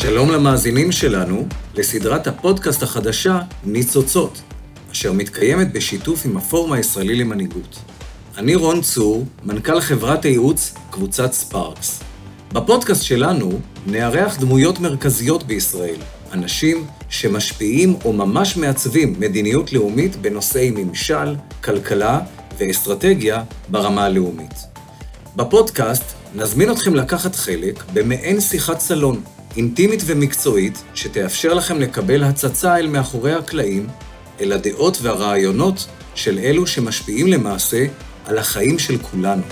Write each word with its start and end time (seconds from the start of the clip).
שלום 0.00 0.30
למאזינים 0.30 0.92
שלנו 0.92 1.46
לסדרת 1.74 2.26
הפודקאסט 2.26 2.82
החדשה 2.82 3.40
ניצוצות, 3.64 4.40
אשר 4.92 5.12
מתקיימת 5.12 5.72
בשיתוף 5.72 6.26
עם 6.26 6.36
הפורום 6.36 6.72
הישראלי 6.72 7.14
למנהיגות. 7.14 7.78
אני 8.38 8.54
רון 8.54 8.80
צור, 8.80 9.24
מנכ"ל 9.44 9.80
חברת 9.80 10.24
הייעוץ 10.24 10.74
קבוצת 10.90 11.32
ספארקס. 11.32 12.02
בפודקאסט 12.52 13.02
שלנו 13.02 13.60
נארח 13.86 14.40
דמויות 14.40 14.80
מרכזיות 14.80 15.42
בישראל, 15.42 16.00
אנשים 16.32 16.86
שמשפיעים 17.08 17.96
או 18.04 18.12
ממש 18.12 18.56
מעצבים 18.56 19.14
מדיניות 19.18 19.72
לאומית 19.72 20.16
בנושאי 20.16 20.70
ממשל, 20.70 21.34
כלכלה 21.64 22.20
ואסטרטגיה 22.58 23.44
ברמה 23.68 24.04
הלאומית. 24.04 24.54
בפודקאסט 25.36 26.04
נזמין 26.34 26.70
אתכם 26.70 26.94
לקחת 26.94 27.34
חלק 27.34 27.84
במעין 27.92 28.40
שיחת 28.40 28.80
סלון, 28.80 29.22
אינטימית 29.56 30.00
ומקצועית, 30.06 30.84
שתאפשר 30.94 31.54
לכם 31.54 31.80
לקבל 31.80 32.22
הצצה 32.22 32.76
אל 32.76 32.86
מאחורי 32.86 33.32
הקלעים, 33.32 33.86
אל 34.40 34.52
הדעות 34.52 34.98
והרעיונות 35.02 35.86
של 36.14 36.38
אלו 36.38 36.66
שמשפיעים 36.66 37.26
למעשה 37.26 37.86
על 38.24 38.38
החיים 38.38 38.78
של 38.78 38.98
כולנו. 38.98 39.42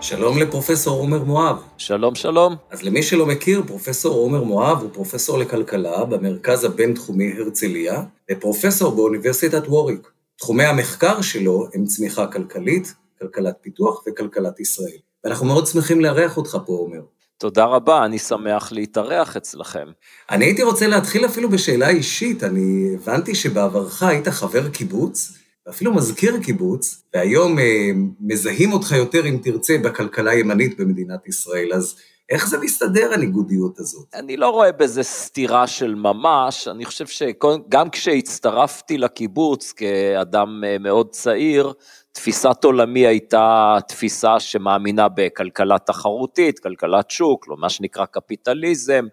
שלום 0.00 0.38
לפרופסור 0.38 0.98
עומר 0.98 1.24
מואב. 1.24 1.56
שלום, 1.78 2.14
שלום. 2.14 2.56
אז 2.70 2.82
למי 2.82 3.02
שלא 3.02 3.26
מכיר, 3.26 3.62
פרופסור 3.66 4.14
עומר 4.14 4.44
מואב 4.44 4.82
הוא 4.82 4.90
פרופסור 4.92 5.38
לכלכלה 5.38 6.04
במרכז 6.04 6.64
הבינתחומי 6.64 7.32
הרצליה, 7.38 8.02
ופרופסור 8.32 8.94
באוניברסיטת 8.94 9.68
ווריק. 9.68 10.10
תחומי 10.36 10.64
המחקר 10.64 11.20
שלו 11.20 11.66
הם 11.74 11.84
צמיחה 11.84 12.26
כלכלית, 12.26 12.94
כלכלת 13.18 13.54
פיתוח 13.60 14.02
וכלכלת 14.08 14.60
ישראל. 14.60 14.98
ואנחנו 15.24 15.46
מאוד 15.46 15.66
שמחים 15.66 16.00
לארח 16.00 16.36
אותך 16.36 16.56
פה, 16.66 16.72
עומר. 16.72 17.00
תודה 17.40 17.64
רבה, 17.64 18.04
אני 18.04 18.18
שמח 18.18 18.72
להתארח 18.72 19.36
אצלכם. 19.36 19.86
אני 20.30 20.44
הייתי 20.44 20.62
רוצה 20.62 20.86
להתחיל 20.86 21.26
אפילו 21.26 21.50
בשאלה 21.50 21.88
אישית. 21.88 22.44
אני 22.44 22.94
הבנתי 22.94 23.34
שבעברך 23.34 24.02
היית 24.02 24.28
חבר 24.28 24.68
קיבוץ, 24.68 25.32
ואפילו 25.66 25.94
מזכיר 25.94 26.42
קיבוץ, 26.42 27.02
והיום 27.14 27.58
אה, 27.58 27.90
מזהים 28.20 28.72
אותך 28.72 28.92
יותר, 28.92 29.26
אם 29.26 29.38
תרצה, 29.42 29.78
בכלכלה 29.78 30.30
הימנית 30.30 30.80
במדינת 30.80 31.26
ישראל. 31.26 31.72
אז 31.72 31.96
איך 32.30 32.48
זה 32.48 32.58
מסתדר, 32.58 33.12
הניגודיות 33.14 33.78
הזאת? 33.78 34.06
אני 34.14 34.36
לא 34.36 34.48
רואה 34.48 34.72
בזה 34.72 35.02
סתירה 35.02 35.66
של 35.66 35.94
ממש, 35.94 36.68
אני 36.68 36.84
חושב 36.84 37.06
שגם 37.06 37.90
כשהצטרפתי 37.90 38.98
לקיבוץ 38.98 39.72
כאדם 39.72 40.64
אה, 40.66 40.78
מאוד 40.78 41.10
צעיר, 41.10 41.72
תפיסת 42.12 42.64
עולמי 42.64 43.06
הייתה 43.06 43.76
תפיסה 43.88 44.40
שמאמינה 44.40 45.08
בכלכלה 45.08 45.78
תחרותית, 45.78 46.58
כלכלת 46.58 47.10
שוק, 47.10 47.48
לא 47.48 47.56
מה 47.56 47.68
שנקרא 47.68 48.04
קפיטליזם, 48.04 49.06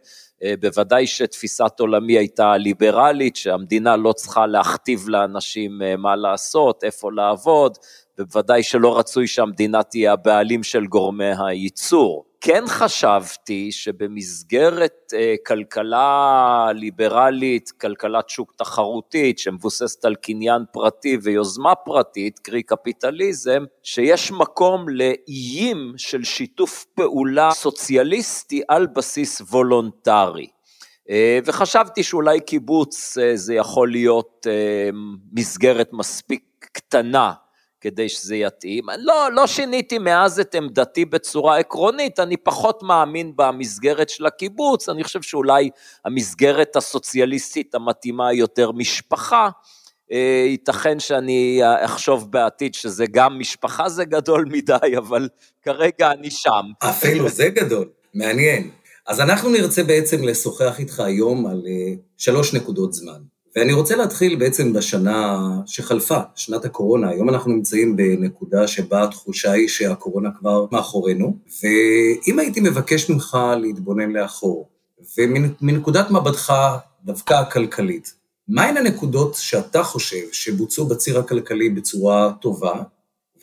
אה, 0.44 0.54
בוודאי 0.59 1.08
שתפיסת 1.08 1.80
עולמי 1.80 2.17
הייתה 2.17 2.58
ליברלית, 2.58 3.36
שהמדינה 3.36 3.98
לא 3.98 4.14
צריכה 4.14 4.48
להכתיב 4.48 5.09
לאנשים 5.09 5.81
אה, 5.81 5.95
מה 5.98 6.16
לעשות, 6.16 6.84
איפה 6.84 7.12
לעבוד, 7.12 7.78
ובוודאי 8.20 8.64
שלא 8.64 9.00
רצוי 9.00 9.28
שהמדינה 9.28 9.84
תהיה 9.84 10.14
הבעלים 10.14 10.64
של 10.64 10.86
גורמי 10.86 11.32
הייצור. 11.48 12.27
כן 12.41 12.63
חשבתי 12.67 13.71
שבמסגרת 13.71 15.13
אה, 15.13 15.35
כלכלה 15.45 16.67
ליברלית, 16.75 17.71
כלכלת 17.71 18.30
שוק 18.30 18.53
תחרותית 18.57 19.39
שמבוססת 19.39 20.05
על 20.05 20.16
קניין 20.16 20.61
פרטי 20.71 21.17
ויוזמה 21.23 21.75
פרטית, 21.75 22.39
קרי 22.39 22.63
קפיטליזם, 22.63 23.63
שיש 23.83 24.31
מקום 24.31 24.89
לאיים 24.89 25.93
של 25.97 26.23
שיתוף 26.23 26.85
פעולה 26.95 27.52
סוציאליסטי 27.52 28.61
על 28.67 28.88
בסיס 28.88 29.41
וולונטרי. 29.41 30.47
אה, 31.09 31.39
וחשבתי 31.45 32.03
שאולי 32.03 32.39
קיבוץ 32.39 33.17
אה, 33.17 33.31
זה 33.35 33.53
יכול 33.53 33.91
להיות 33.91 34.47
מסגרת 35.33 35.89
מספיק 35.93 36.43
קטנה 36.73 37.33
כדי 37.82 38.10
שזה 38.10 38.36
יתאים. 38.36 38.83
לא, 38.98 39.32
לא 39.32 39.48
שיניתי 39.48 39.98
מאז 39.98 40.39
את 40.39 40.55
עמדתי 40.55 41.05
בצורה 41.05 41.58
עקרונית, 41.58 42.20
אני 42.20 42.38
פחות 42.38 42.83
מאמין 42.83 43.33
במסגרת 43.36 44.10
של 44.10 44.26
הקיבוץ, 44.26 44.89
אני 44.89 45.04
חושב 45.04 45.21
שאולי 45.21 45.70
המסגרת 46.05 46.76
הסוציאליסטית 46.76 47.76
המתאימה 47.76 48.27
היא 48.27 48.39
יותר 48.39 48.71
משפחה. 48.71 49.49
אה, 50.11 50.43
ייתכן 50.48 50.99
שאני 50.99 51.61
אחשוב 51.64 52.32
בעתיד 52.32 52.73
שזה 52.73 53.05
גם 53.11 53.39
משפחה 53.39 53.89
זה 53.89 54.05
גדול 54.05 54.45
מדי, 54.54 54.98
אבל 54.98 55.30
כרגע 55.61 56.11
אני 56.11 56.32
שם. 56.32 56.65
אפילו 56.80 57.30
זה 57.30 57.49
גדול, 57.49 57.89
מעניין. 58.14 58.70
אז 59.08 59.20
אנחנו 59.20 59.49
נרצה 59.49 59.83
בעצם 59.83 60.23
לשוחח 60.23 60.80
איתך 60.80 60.99
היום 60.99 61.48
על 61.48 61.64
אה, 61.67 61.94
שלוש 62.17 62.54
נקודות 62.54 62.94
זמן. 62.94 63.21
ואני 63.58 63.73
רוצה 63.73 63.95
להתחיל 63.95 64.36
בעצם 64.36 64.73
בשנה 64.73 65.50
שחלפה, 65.66 66.20
שנת 66.36 66.66
הקורונה. 66.66 67.10
היום 67.10 67.30
אנחנו 67.30 67.52
נמצאים 67.52 67.95
בנקודה 67.95 68.68
שבה 68.68 69.04
התחושה 69.04 69.52
היא 69.52 69.68
שהקורונה 69.68 70.30
כבר 70.40 70.66
מאחורינו, 70.72 71.38
ואם 71.64 72.40
הייתי 72.40 72.60
מבקש 72.60 73.10
ממך 73.10 73.38
להתבונן 73.62 74.12
לאחור, 74.12 74.68
ומנקודת 75.18 76.12
מבטך 76.12 76.54
דווקא 77.06 77.34
הכלכלית, 77.34 78.14
מהן 78.48 78.78
הנקודות 78.78 79.36
שאתה 79.36 79.84
חושב 79.84 80.32
שבוצעו 80.32 80.86
בציר 80.86 81.20
הכלכלי 81.20 81.70
בצורה 81.70 82.32
טובה, 82.42 82.84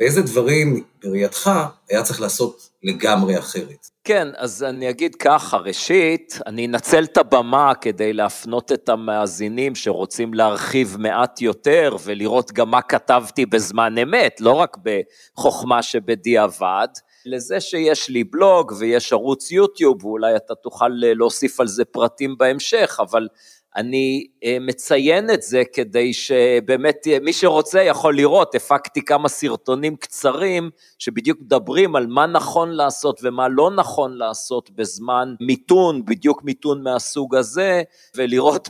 ואיזה 0.00 0.22
דברים 0.22 0.84
בראייתך 1.04 1.50
היה 1.90 2.02
צריך 2.02 2.20
לעשות 2.20 2.70
לגמרי 2.82 3.38
אחרת? 3.38 3.88
כן, 4.04 4.28
אז 4.36 4.62
אני 4.62 4.90
אגיד 4.90 5.14
ככה, 5.14 5.56
ראשית, 5.56 6.38
אני 6.46 6.66
אנצל 6.66 7.04
את 7.04 7.16
הבמה 7.16 7.72
כדי 7.74 8.12
להפנות 8.12 8.72
את 8.72 8.88
המאזינים 8.88 9.74
שרוצים 9.74 10.34
להרחיב 10.34 10.96
מעט 10.98 11.40
יותר 11.40 11.96
ולראות 12.04 12.52
גם 12.52 12.70
מה 12.70 12.82
כתבתי 12.82 13.46
בזמן 13.46 13.98
אמת, 13.98 14.40
לא 14.40 14.52
רק 14.52 14.76
בחוכמה 14.82 15.82
שבדיעבד, 15.82 16.88
לזה 17.26 17.60
שיש 17.60 18.08
לי 18.08 18.24
בלוג 18.24 18.72
ויש 18.78 19.12
ערוץ 19.12 19.50
יוטיוב, 19.50 20.04
ואולי 20.04 20.36
אתה 20.36 20.54
תוכל 20.54 20.88
להוסיף 20.92 21.60
על 21.60 21.66
זה 21.66 21.84
פרטים 21.84 22.38
בהמשך, 22.38 22.96
אבל 23.00 23.28
אני 23.76 24.26
אה, 24.44 24.56
מציין 24.60 25.30
את 25.30 25.42
זה 25.42 25.62
כדי 25.72 26.12
שבאמת 26.12 27.06
מי 27.22 27.32
שרוצה 27.32 27.82
יכול 27.82 28.16
לראות, 28.16 28.54
הפקתי 28.54 29.04
כמה 29.04 29.28
סרטונים 29.28 29.96
קצרים 29.96 30.70
שבדיוק 30.98 31.38
מדברים 31.40 31.96
על 31.96 32.06
מה 32.06 32.26
נכון 32.26 32.70
לעשות 32.70 33.20
ומה 33.22 33.48
לא 33.48 33.70
נכון 33.70 34.16
לעשות 34.16 34.70
בזמן 34.70 35.34
מיתון, 35.40 36.04
בדיוק 36.04 36.44
מיתון 36.44 36.82
מהסוג 36.82 37.34
הזה, 37.34 37.82
ולראות 38.16 38.68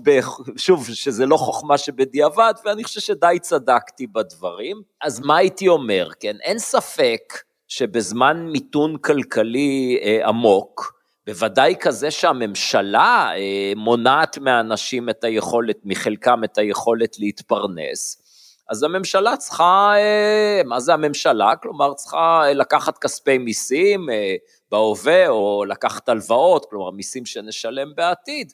שוב 0.57 0.89
שזה 0.89 1.27
לא 1.27 1.37
חוכמה 1.37 1.79
שבדיעבד, 1.79 2.55
ואני 2.65 2.85
חושב 2.85 3.01
שדי 3.01 3.39
צדקתי 3.41 4.07
בדברים. 4.07 4.83
אז 5.03 5.21
מה 5.21 5.37
הייתי 5.37 5.69
אומר, 5.69 6.09
כן, 6.21 6.37
אין 6.43 6.59
ספק 6.59 7.21
שבזמן 7.69 8.47
מיתון 8.53 8.97
כלכלי 8.97 9.99
אה, 10.03 10.29
עמוק, 10.29 10.95
בוודאי 11.27 11.75
כזה 11.81 12.11
שהממשלה 12.11 13.31
אה, 13.37 13.73
מונעת 13.77 14.39
מאנשים 14.39 15.09
את 15.09 15.25
היכולת, 15.25 15.77
מחלקם 15.85 16.45
את 16.45 16.59
היכולת 16.59 17.19
להתפרנס, 17.19 18.25
אז 18.71 18.83
הממשלה 18.83 19.37
צריכה, 19.37 19.93
אה, 19.97 20.61
מה 20.65 20.81
זה 20.81 20.95
הממשלה? 20.95 21.57
כלומר, 21.57 21.95
צריכה 21.95 22.43
לקחת 22.55 22.99
כספי 22.99 23.39
מיסים 23.39 24.11
אה, 24.11 24.35
בהווה, 24.71 25.29
או 25.29 25.65
לקחת 25.69 26.09
הלוואות, 26.09 26.67
כלומר 26.71 26.91
מיסים 26.91 27.27
שנשלם 27.27 27.95
בעתיד, 27.95 28.53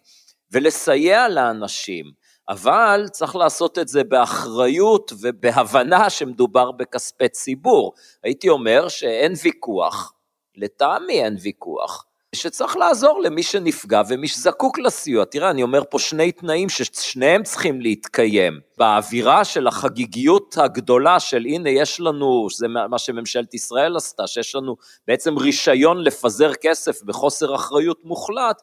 ולסייע 0.53 1.29
לאנשים. 1.29 2.05
אבל 2.49 3.07
צריך 3.11 3.37
לעשות 3.37 3.79
את 3.79 3.89
זה 3.89 4.05
באחריות 4.05 5.13
ובהבנה 5.21 6.11
שמדובר 6.11 6.71
בכספי 6.73 7.29
ציבור. 7.29 7.93
הייתי 8.25 8.49
אומר 8.49 8.89
שאין 8.89 9.33
ויכוח, 9.43 10.13
לטעמי 10.57 11.25
אין 11.25 11.37
ויכוח, 11.43 12.07
שצריך 12.35 12.77
לעזור 12.77 13.21
למי 13.21 13.43
שנפגע 13.43 14.03
ומי 14.09 14.29
שזקוק 14.29 14.79
לסיוע. 14.79 15.25
תראה, 15.25 15.51
אני 15.51 15.63
אומר 15.63 15.83
פה 15.91 15.99
שני 15.99 16.33
תנאים 16.33 16.69
ששניהם 16.69 17.43
צריכים 17.43 17.81
להתקיים. 17.81 18.61
באווירה 18.79 19.45
של 19.45 19.67
החגיגיות 19.67 20.59
הגדולה 20.59 21.21
של 21.21 21.45
הנה 21.45 21.71
יש 21.71 22.01
לנו, 22.01 22.47
שזה 22.51 22.69
מה 22.69 22.99
שממשלת 22.99 23.55
ישראל 23.55 23.97
עשתה, 23.97 24.27
שיש 24.27 24.55
לנו 24.55 24.77
בעצם 25.07 25.39
רישיון 25.39 26.05
לפזר 26.05 26.55
כסף 26.55 27.03
בחוסר 27.03 27.55
אחריות 27.55 28.05
מוחלט, 28.05 28.63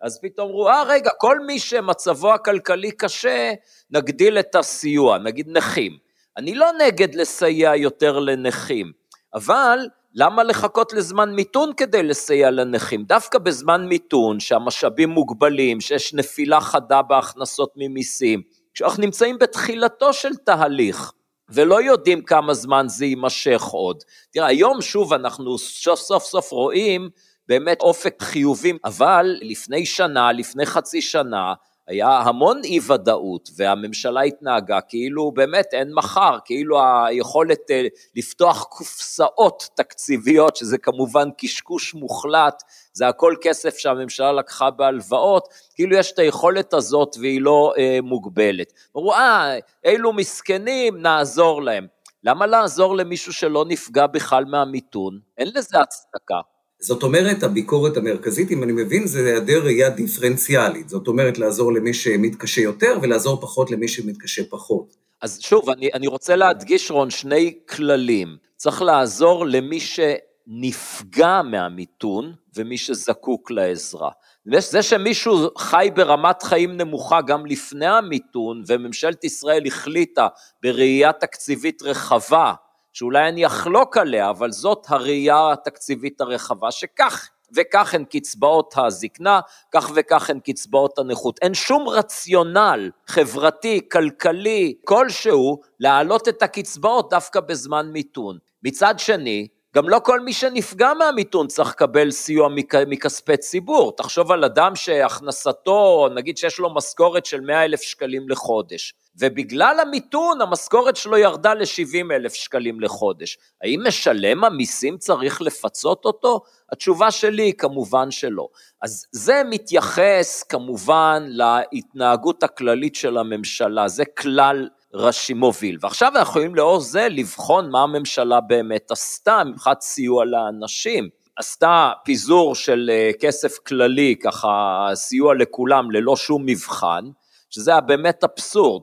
אז 0.00 0.20
פתאום 0.22 0.48
אמרו, 0.48 0.68
אה 0.68 0.82
רגע, 0.82 1.10
כל 1.18 1.40
מי 1.40 1.58
שמצבו 1.58 2.34
הכלכלי 2.34 2.90
קשה, 2.90 3.52
נגדיל 3.90 4.38
את 4.38 4.54
הסיוע, 4.54 5.18
נגיד 5.18 5.48
נכים. 5.48 5.98
אני 6.36 6.54
לא 6.54 6.70
נגד 6.78 7.14
לסייע 7.14 7.76
יותר 7.76 8.18
לנכים, 8.18 8.92
אבל 9.34 9.78
למה 10.14 10.42
לחכות 10.42 10.92
לזמן 10.92 11.34
מיתון 11.34 11.72
כדי 11.76 12.02
לסייע 12.02 12.50
לנכים? 12.50 13.04
דווקא 13.04 13.38
בזמן 13.38 13.86
מיתון, 13.88 14.40
שהמשאבים 14.40 15.08
מוגבלים, 15.08 15.80
שיש 15.80 16.14
נפילה 16.14 16.60
חדה 16.60 17.02
בהכנסות 17.02 17.72
ממיסים, 17.76 18.42
כשאנחנו 18.74 19.02
נמצאים 19.02 19.38
בתחילתו 19.38 20.12
של 20.12 20.34
תהליך, 20.36 21.12
ולא 21.48 21.82
יודעים 21.82 22.22
כמה 22.22 22.54
זמן 22.54 22.84
זה 22.88 23.04
יימשך 23.04 23.62
עוד. 23.62 23.96
תראה, 24.32 24.46
היום 24.46 24.82
שוב 24.82 25.12
אנחנו 25.12 25.58
סוף 25.58 26.00
סוף 26.00 26.24
סוף 26.24 26.50
רואים 26.50 27.08
באמת 27.48 27.80
אופק 27.80 28.22
חיובי, 28.22 28.72
אבל 28.84 29.36
לפני 29.40 29.86
שנה, 29.86 30.32
לפני 30.32 30.66
חצי 30.66 31.02
שנה, 31.02 31.54
היה 31.88 32.18
המון 32.18 32.60
אי 32.64 32.78
ודאות 32.88 33.50
והממשלה 33.56 34.20
התנהגה 34.20 34.80
כאילו 34.80 35.32
באמת 35.32 35.66
אין 35.72 35.94
מחר, 35.94 36.38
כאילו 36.44 36.78
היכולת 37.06 37.70
אה, 37.70 37.86
לפתוח 38.16 38.64
קופסאות 38.64 39.68
תקציביות, 39.74 40.56
שזה 40.56 40.78
כמובן 40.78 41.28
קשקוש 41.38 41.94
מוחלט, 41.94 42.62
זה 42.92 43.08
הכל 43.08 43.34
כסף 43.40 43.78
שהממשלה 43.78 44.32
לקחה 44.32 44.70
בהלוואות, 44.70 45.48
כאילו 45.74 45.96
יש 45.96 46.12
את 46.12 46.18
היכולת 46.18 46.74
הזאת 46.74 47.16
והיא 47.20 47.40
לא 47.40 47.72
אה, 47.78 47.98
מוגבלת. 48.02 48.72
אמרו, 48.96 49.14
אה, 49.14 49.58
אלו 49.86 50.12
מסכנים, 50.12 51.02
נעזור 51.02 51.62
להם. 51.62 51.86
למה 52.24 52.46
לעזור 52.46 52.96
למישהו 52.96 53.32
שלא 53.32 53.64
נפגע 53.68 54.06
בכלל 54.06 54.44
מהמיתון? 54.44 55.18
אין 55.38 55.48
לזה 55.54 55.78
הצדקה. 55.80 56.40
זאת 56.80 57.02
אומרת, 57.02 57.42
הביקורת 57.42 57.96
המרכזית, 57.96 58.50
אם 58.50 58.62
אני 58.62 58.72
מבין, 58.72 59.06
זה 59.06 59.26
היעדר 59.26 59.64
ראייה 59.64 59.90
דיפרנציאלית. 59.90 60.88
זאת 60.88 61.08
אומרת, 61.08 61.38
לעזור 61.38 61.72
למי 61.72 61.94
שמתקשה 61.94 62.60
יותר 62.60 62.98
ולעזור 63.02 63.40
פחות 63.40 63.70
למי 63.70 63.88
שמתקשה 63.88 64.42
פחות. 64.50 64.96
אז 65.22 65.40
שוב, 65.40 65.70
אני, 65.70 65.88
אני 65.94 66.06
רוצה 66.06 66.36
להדגיש, 66.36 66.90
רון, 66.90 67.10
שני 67.10 67.58
כללים. 67.68 68.36
צריך 68.56 68.82
לעזור 68.82 69.46
למי 69.46 69.78
שנפגע 69.80 71.42
מהמיתון 71.42 72.32
ומי 72.56 72.78
שזקוק 72.78 73.50
לעזרה. 73.50 74.10
זה 74.58 74.82
שמישהו 74.82 75.48
חי 75.58 75.88
ברמת 75.94 76.42
חיים 76.42 76.76
נמוכה 76.76 77.20
גם 77.20 77.46
לפני 77.46 77.86
המיתון, 77.86 78.62
וממשלת 78.66 79.24
ישראל 79.24 79.66
החליטה 79.66 80.28
בראייה 80.62 81.12
תקציבית 81.12 81.82
רחבה 81.82 82.52
שאולי 82.98 83.28
אני 83.28 83.46
אחלוק 83.46 83.96
עליה, 83.96 84.30
אבל 84.30 84.52
זאת 84.52 84.86
הראייה 84.88 85.52
התקציבית 85.52 86.20
הרחבה, 86.20 86.70
שכך 86.70 87.28
וכך 87.56 87.94
הן 87.94 88.04
קצבאות 88.04 88.74
הזקנה, 88.76 89.40
כך 89.74 89.90
וכך 89.94 90.30
הן 90.30 90.38
קצבאות 90.40 90.98
הנכות. 90.98 91.38
אין 91.42 91.54
שום 91.54 91.88
רציונל 91.88 92.90
חברתי, 93.06 93.88
כלכלי, 93.92 94.74
כלשהו, 94.84 95.60
להעלות 95.80 96.28
את 96.28 96.42
הקצבאות 96.42 97.10
דווקא 97.10 97.40
בזמן 97.40 97.90
מיתון. 97.92 98.38
מצד 98.62 98.98
שני, 98.98 99.48
גם 99.74 99.88
לא 99.88 100.00
כל 100.04 100.20
מי 100.20 100.32
שנפגע 100.32 100.92
מהמיתון 100.94 101.46
צריך 101.46 101.70
לקבל 101.70 102.10
סיוע 102.10 102.48
מכספי 102.86 103.36
ציבור. 103.36 103.96
תחשוב 103.96 104.32
על 104.32 104.44
אדם 104.44 104.76
שהכנסתו, 104.76 106.08
נגיד 106.14 106.38
שיש 106.38 106.58
לו 106.58 106.74
משכורת 106.74 107.26
של 107.26 107.40
100 107.40 107.64
אלף 107.64 107.82
שקלים 107.82 108.28
לחודש. 108.28 108.94
ובגלל 109.20 109.80
המיתון 109.80 110.40
המשכורת 110.40 110.96
שלו 110.96 111.16
ירדה 111.16 111.54
ל-70 111.54 112.12
אלף 112.12 112.34
שקלים 112.34 112.80
לחודש. 112.80 113.38
האם 113.62 113.80
משלם 113.86 114.44
המיסים 114.44 114.98
צריך 114.98 115.42
לפצות 115.42 116.04
אותו? 116.04 116.40
התשובה 116.72 117.10
שלי 117.10 117.42
היא 117.42 117.54
כמובן 117.58 118.10
שלא. 118.10 118.48
אז 118.82 119.06
זה 119.12 119.42
מתייחס 119.50 120.42
כמובן 120.42 121.26
להתנהגות 121.28 122.42
הכללית 122.42 122.94
של 122.94 123.18
הממשלה, 123.18 123.88
זה 123.88 124.04
כלל 124.04 124.68
ראשי 124.94 125.34
מוביל. 125.34 125.78
ועכשיו 125.80 126.08
אנחנו 126.08 126.22
יכולים 126.30 126.54
לאור 126.54 126.80
זה 126.80 127.08
לבחון 127.10 127.70
מה 127.70 127.82
הממשלה 127.82 128.40
באמת 128.40 128.90
עשתה 128.90 129.42
מבחינת 129.44 129.80
סיוע 129.80 130.24
לאנשים. 130.24 131.08
עשתה 131.36 131.92
פיזור 132.04 132.54
של 132.54 132.90
אה, 132.92 133.10
כסף 133.20 133.58
כללי, 133.58 134.14
ככה 134.22 134.88
סיוע 134.94 135.34
לכולם 135.34 135.90
ללא 135.90 136.16
שום 136.16 136.46
מבחן, 136.46 137.04
שזה 137.50 137.70
היה 137.70 137.80
באמת 137.80 138.24
אבסורד. 138.24 138.82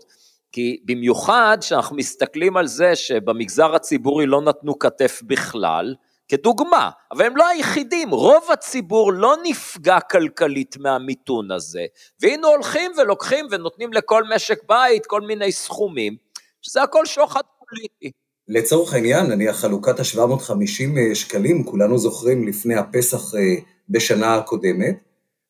כי 0.51 0.81
במיוחד 0.85 1.57
כשאנחנו 1.61 1.95
מסתכלים 1.95 2.57
על 2.57 2.67
זה 2.67 2.95
שבמגזר 2.95 3.75
הציבורי 3.75 4.25
לא 4.25 4.41
נתנו 4.41 4.79
כתף 4.79 5.21
בכלל, 5.27 5.95
כדוגמה, 6.27 6.89
אבל 7.11 7.25
הם 7.25 7.37
לא 7.37 7.47
היחידים, 7.47 8.09
רוב 8.09 8.43
הציבור 8.53 9.13
לא 9.13 9.35
נפגע 9.43 9.99
כלכלית 9.99 10.77
מהמיתון 10.77 11.51
הזה, 11.51 11.85
והנה 12.21 12.47
הולכים 12.47 12.91
ולוקחים 12.97 13.45
ונותנים 13.51 13.93
לכל 13.93 14.23
משק 14.35 14.59
בית 14.67 15.05
כל 15.05 15.21
מיני 15.21 15.51
סכומים, 15.51 16.15
שזה 16.61 16.83
הכל 16.83 17.05
שוחד 17.05 17.41
פוליטי. 17.59 18.11
לצורך 18.47 18.93
העניין, 18.93 19.25
נניח 19.25 19.55
חלוקת 19.55 19.99
ה-750 19.99 20.97
אה, 20.97 21.15
שקלים, 21.15 21.63
כולנו 21.63 21.97
זוכרים 21.97 22.47
לפני 22.47 22.75
הפסח 22.75 23.35
אה, 23.35 23.55
בשנה 23.89 24.35
הקודמת, 24.35 24.95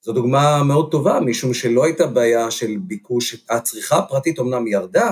זו 0.01 0.13
דוגמה 0.13 0.63
מאוד 0.63 0.92
טובה, 0.92 1.19
משום 1.19 1.54
שלא 1.54 1.86
הייתה 1.86 2.07
בעיה 2.07 2.51
של 2.51 2.77
ביקוש, 2.77 3.45
הצריכה 3.50 3.98
הפרטית 3.98 4.39
אמנם 4.39 4.68
ירדה, 4.68 5.12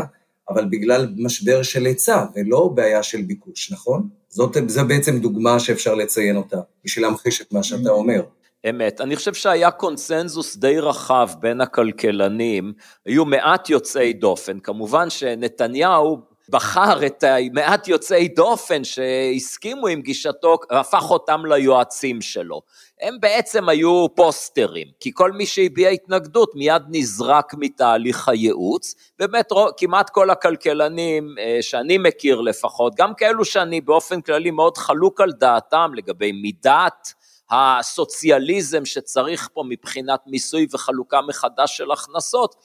אבל 0.49 0.65
בגלל 0.65 1.13
משבר 1.17 1.63
של 1.63 1.85
היצע, 1.85 2.25
ולא 2.35 2.67
בעיה 2.75 3.03
של 3.03 3.21
ביקוש, 3.21 3.71
נכון? 3.71 4.09
זאת 4.33 4.57
זו 4.67 4.85
בעצם 4.87 5.19
דוגמה 5.19 5.59
שאפשר 5.59 5.95
לציין 5.95 6.37
אותה, 6.37 6.57
בשביל 6.85 7.05
להמחיש 7.05 7.41
את 7.41 7.53
מה 7.53 7.63
שאתה 7.63 7.89
אומר. 7.89 8.23
אמת. 8.69 9.01
אני 9.01 9.15
חושב 9.15 9.33
שהיה 9.33 9.71
קונסנזוס 9.71 10.57
די 10.57 10.79
רחב 10.79 11.29
בין 11.39 11.61
הכלכלנים, 11.61 12.73
היו 13.05 13.25
מעט 13.25 13.69
יוצאי 13.69 14.13
דופן. 14.13 14.59
כמובן 14.59 15.09
שנתניהו 15.09 16.32
בחר 16.49 17.05
את 17.05 17.23
מעט 17.53 17.87
יוצאי 17.87 18.27
דופן 18.27 18.83
שהסכימו 18.83 19.87
עם 19.87 20.01
גישתו, 20.01 20.57
והפך 20.71 21.03
אותם 21.11 21.45
ליועצים 21.45 22.21
שלו. 22.21 22.61
הם 23.01 23.17
בעצם 23.19 23.69
היו 23.69 24.05
פוסטרים, 24.15 24.87
כי 24.99 25.11
כל 25.13 25.31
מי 25.31 25.45
שהביע 25.45 25.89
התנגדות 25.89 26.55
מיד 26.55 26.83
נזרק 26.89 27.53
מתהליך 27.57 28.29
הייעוץ, 28.29 28.95
באמת 29.19 29.49
כמעט 29.77 30.09
כל 30.09 30.29
הכלכלנים 30.29 31.35
אה, 31.39 31.57
שאני 31.61 31.97
מכיר 31.97 32.41
לפחות, 32.41 32.95
גם 32.95 33.13
כאלו 33.13 33.45
שאני 33.45 33.81
באופן 33.81 34.21
כללי 34.21 34.51
מאוד 34.51 34.77
חלוק 34.77 35.21
על 35.21 35.31
דעתם 35.31 35.91
לגבי 35.95 36.31
מידת 36.31 37.13
הסוציאליזם 37.51 38.85
שצריך 38.85 39.49
פה 39.53 39.63
מבחינת 39.69 40.19
מיסוי 40.27 40.67
וחלוקה 40.73 41.21
מחדש 41.21 41.77
של 41.77 41.91
הכנסות, 41.91 42.55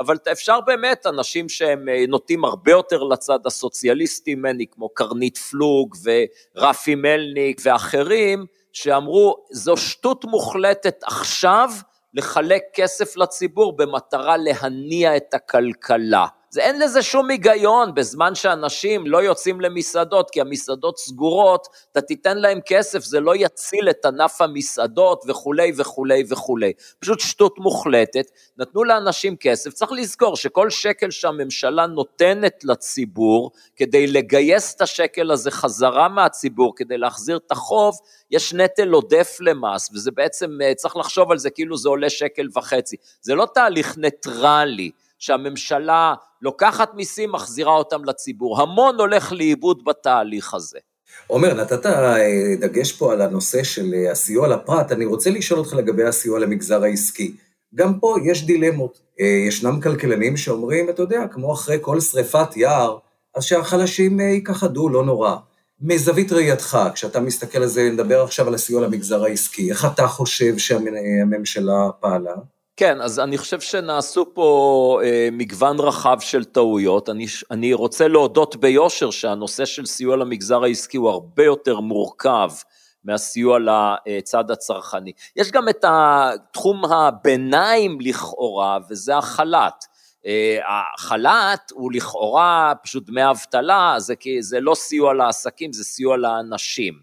אבל 0.00 0.16
אפשר 0.32 0.60
באמת, 0.60 1.06
אנשים 1.06 1.48
שהם 1.48 1.88
אה, 1.88 2.04
נוטים 2.08 2.44
הרבה 2.44 2.70
יותר 2.70 3.02
לצד 3.02 3.46
הסוציאליסטי 3.46 4.34
ממני, 4.34 4.66
כמו 4.70 4.88
קרנית 4.88 5.38
פלוג 5.38 5.96
ורפי 6.04 6.94
מלניק 6.94 7.60
ואחרים, 7.64 8.46
שאמרו, 8.72 9.36
זו 9.50 9.76
שטות 9.76 10.24
מוחלטת 10.24 11.00
עכשיו 11.04 11.70
לחלק 12.14 12.62
כסף 12.74 13.16
לציבור 13.16 13.76
במטרה 13.76 14.36
להניע 14.36 15.16
את 15.16 15.34
הכלכלה. 15.34 16.26
זה 16.58 16.62
אין 16.62 16.80
לזה 16.80 17.02
שום 17.02 17.30
היגיון 17.30 17.94
בזמן 17.94 18.34
שאנשים 18.34 19.06
לא 19.06 19.18
יוצאים 19.22 19.60
למסעדות 19.60 20.30
כי 20.30 20.40
המסעדות 20.40 20.98
סגורות, 20.98 21.66
אתה 21.92 22.00
תיתן 22.00 22.38
להם 22.38 22.60
כסף, 22.66 23.04
זה 23.04 23.20
לא 23.20 23.36
יציל 23.36 23.90
את 23.90 24.04
ענף 24.04 24.40
המסעדות 24.40 25.24
וכולי 25.28 25.72
וכולי 25.76 26.24
וכולי. 26.28 26.72
פשוט 26.98 27.20
שטות 27.20 27.58
מוחלטת, 27.58 28.30
נתנו 28.56 28.84
לאנשים 28.84 29.36
כסף, 29.36 29.72
צריך 29.72 29.92
לזכור 29.92 30.36
שכל 30.36 30.70
שקל 30.70 31.10
שהממשלה 31.10 31.86
נותנת 31.86 32.64
לציבור 32.64 33.50
כדי 33.76 34.06
לגייס 34.06 34.74
את 34.74 34.80
השקל 34.80 35.30
הזה 35.30 35.50
חזרה 35.50 36.08
מהציבור, 36.08 36.72
כדי 36.76 36.98
להחזיר 36.98 37.36
את 37.36 37.52
החוב, 37.52 37.98
יש 38.30 38.54
נטל 38.54 38.88
עודף 38.88 39.36
למס, 39.40 39.90
וזה 39.94 40.10
בעצם, 40.10 40.58
אה, 40.62 40.74
צריך 40.74 40.96
לחשוב 40.96 41.30
על 41.32 41.38
זה 41.38 41.50
כאילו 41.50 41.76
זה 41.76 41.88
עולה 41.88 42.10
שקל 42.10 42.48
וחצי. 42.56 42.96
זה 43.20 43.34
לא 43.34 43.46
תהליך 43.54 43.98
ניטרלי. 43.98 44.90
שהממשלה 45.18 46.14
לוקחת 46.42 46.94
מיסים, 46.94 47.32
מחזירה 47.32 47.72
אותם 47.72 48.04
לציבור. 48.04 48.62
המון 48.62 49.00
הולך 49.00 49.32
לאיבוד 49.32 49.84
בתהליך 49.84 50.54
הזה. 50.54 50.78
עומר, 51.26 51.54
נתת 51.54 51.86
אה, 51.86 52.54
דגש 52.60 52.92
פה 52.92 53.12
על 53.12 53.22
הנושא 53.22 53.62
של 53.62 53.94
אה, 53.94 54.12
הסיוע 54.12 54.48
לפרט, 54.48 54.92
אני 54.92 55.04
רוצה 55.04 55.30
לשאול 55.30 55.58
אותך 55.60 55.74
לגבי 55.74 56.04
הסיוע 56.04 56.38
למגזר 56.38 56.82
העסקי. 56.82 57.36
גם 57.74 57.98
פה 57.98 58.16
יש 58.24 58.46
דילמות. 58.46 58.98
אה, 59.20 59.26
ישנם 59.48 59.80
כלכלנים 59.80 60.36
שאומרים, 60.36 60.90
אתה 60.90 61.02
יודע, 61.02 61.26
כמו 61.30 61.52
אחרי 61.52 61.78
כל 61.80 62.00
שריפת 62.00 62.56
יער, 62.56 62.98
אז 63.36 63.44
שהחלשים 63.44 64.20
ייכחדו, 64.20 64.88
לא 64.88 65.04
נורא. 65.04 65.36
מזווית 65.80 66.32
ראייתך, 66.32 66.78
כשאתה 66.94 67.20
מסתכל 67.20 67.58
על 67.58 67.66
זה, 67.66 67.90
נדבר 67.92 68.22
עכשיו 68.22 68.48
על 68.48 68.54
הסיוע 68.54 68.82
למגזר 68.82 69.24
העסקי, 69.24 69.70
איך 69.70 69.84
אתה 69.84 70.06
חושב 70.06 70.58
שהממשלה 70.58 71.88
פעלה? 72.00 72.34
כן, 72.78 73.00
אז 73.00 73.20
אני 73.20 73.38
חושב 73.38 73.60
שנעשו 73.60 74.34
פה 74.34 75.00
אה, 75.04 75.28
מגוון 75.32 75.80
רחב 75.80 76.16
של 76.20 76.44
טעויות. 76.44 77.08
אני, 77.08 77.26
אני 77.50 77.74
רוצה 77.74 78.08
להודות 78.08 78.56
ביושר 78.56 79.10
שהנושא 79.10 79.64
של 79.64 79.86
סיוע 79.86 80.16
למגזר 80.16 80.64
העסקי 80.64 80.96
הוא 80.96 81.10
הרבה 81.10 81.44
יותר 81.44 81.80
מורכב 81.80 82.50
מהסיוע 83.04 83.58
לצד 83.58 84.50
הצרכני. 84.50 85.12
יש 85.36 85.50
גם 85.50 85.68
את 85.68 85.84
תחום 86.52 86.84
הביניים 86.84 87.98
לכאורה, 88.00 88.78
וזה 88.90 89.16
החל"ת. 89.16 89.84
אה, 90.26 90.58
החל"ת 90.94 91.70
הוא 91.72 91.92
לכאורה 91.92 92.72
פשוט 92.82 93.06
דמי 93.06 93.30
אבטלה, 93.30 93.94
זה, 93.98 94.14
זה 94.40 94.60
לא 94.60 94.74
סיוע 94.74 95.14
לעסקים, 95.14 95.72
זה 95.72 95.84
סיוע 95.84 96.16
לאנשים. 96.16 96.94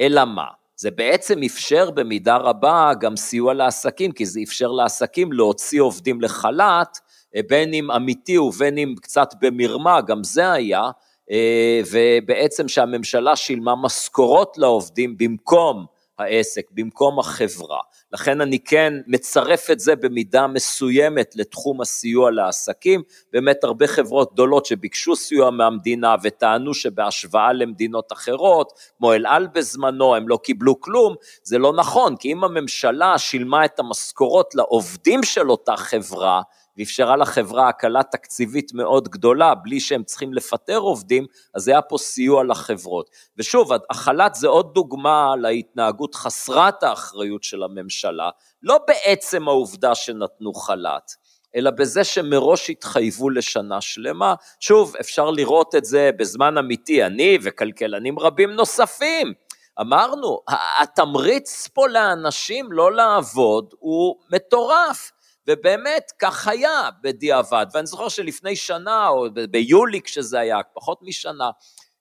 אלא 0.00 0.24
מה? 0.24 0.59
זה 0.80 0.90
בעצם 0.90 1.42
אפשר 1.42 1.90
במידה 1.90 2.36
רבה 2.36 2.92
גם 3.00 3.16
סיוע 3.16 3.54
לעסקים, 3.54 4.12
כי 4.12 4.26
זה 4.26 4.40
אפשר 4.44 4.68
לעסקים 4.68 5.32
להוציא 5.32 5.80
עובדים 5.80 6.20
לחל"ת, 6.20 6.98
אה, 7.36 7.40
בין 7.48 7.74
אם 7.74 7.90
אמיתי 7.90 8.38
ובין 8.38 8.78
אם 8.78 8.94
קצת 9.02 9.28
במרמה, 9.40 10.00
גם 10.00 10.24
זה 10.24 10.52
היה, 10.52 10.82
אה, 11.30 11.80
ובעצם 11.90 12.68
שהממשלה 12.68 13.36
שילמה 13.36 13.76
משכורות 13.76 14.58
לעובדים 14.58 15.18
במקום 15.18 15.86
העסק, 16.18 16.66
במקום 16.70 17.18
החברה. 17.18 17.78
לכן 18.12 18.40
אני 18.40 18.58
כן 18.58 18.92
מצרף 19.06 19.70
את 19.70 19.80
זה 19.80 19.96
במידה 19.96 20.46
מסוימת 20.46 21.32
לתחום 21.36 21.80
הסיוע 21.80 22.30
לעסקים. 22.30 23.02
באמת 23.32 23.64
הרבה 23.64 23.86
חברות 23.86 24.32
גדולות 24.32 24.66
שביקשו 24.66 25.16
סיוע 25.16 25.50
מהמדינה 25.50 26.14
וטענו 26.22 26.74
שבהשוואה 26.74 27.52
למדינות 27.52 28.12
אחרות, 28.12 28.72
כמו 28.98 29.12
אל 29.14 29.26
על 29.26 29.46
בזמנו, 29.46 30.16
הם 30.16 30.28
לא 30.28 30.38
קיבלו 30.42 30.80
כלום, 30.80 31.14
זה 31.42 31.58
לא 31.58 31.72
נכון, 31.72 32.16
כי 32.16 32.32
אם 32.32 32.44
הממשלה 32.44 33.18
שילמה 33.18 33.64
את 33.64 33.78
המשכורות 33.78 34.54
לעובדים 34.54 35.22
של 35.22 35.50
אותה 35.50 35.76
חברה, 35.76 36.42
ואפשרה 36.80 37.16
לחברה 37.16 37.68
הקלה 37.68 38.02
תקציבית 38.02 38.74
מאוד 38.74 39.08
גדולה, 39.08 39.54
בלי 39.54 39.80
שהם 39.80 40.04
צריכים 40.04 40.34
לפטר 40.34 40.76
עובדים, 40.76 41.26
אז 41.54 41.68
היה 41.68 41.82
פה 41.82 41.98
סיוע 41.98 42.44
לחברות. 42.44 43.10
ושוב, 43.38 43.70
החל"ת 43.90 44.34
זה 44.34 44.48
עוד 44.48 44.74
דוגמה 44.74 45.34
להתנהגות 45.36 46.14
חסרת 46.14 46.82
האחריות 46.82 47.44
של 47.44 47.62
הממשלה, 47.62 48.30
לא 48.62 48.78
בעצם 48.86 49.48
העובדה 49.48 49.94
שנתנו 49.94 50.54
חל"ת, 50.54 51.12
אלא 51.56 51.70
בזה 51.70 52.04
שמראש 52.04 52.70
התחייבו 52.70 53.30
לשנה 53.30 53.80
שלמה. 53.80 54.34
שוב, 54.60 54.96
אפשר 55.00 55.30
לראות 55.30 55.74
את 55.74 55.84
זה 55.84 56.10
בזמן 56.18 56.58
אמיתי, 56.58 57.04
אני 57.04 57.38
וכלכלנים 57.42 58.18
רבים 58.18 58.50
נוספים. 58.50 59.32
אמרנו, 59.80 60.40
התמריץ 60.80 61.68
פה 61.68 61.88
לאנשים 61.88 62.72
לא 62.72 62.92
לעבוד 62.92 63.74
הוא 63.78 64.16
מטורף. 64.32 65.10
ובאמת 65.48 66.12
כך 66.18 66.48
היה 66.48 66.88
בדיעבד, 67.02 67.66
ואני 67.74 67.86
זוכר 67.86 68.08
שלפני 68.08 68.56
שנה, 68.56 69.08
או 69.08 69.26
ביולי 69.50 70.00
כשזה 70.02 70.40
היה, 70.40 70.58
פחות 70.74 70.98
משנה, 71.02 71.50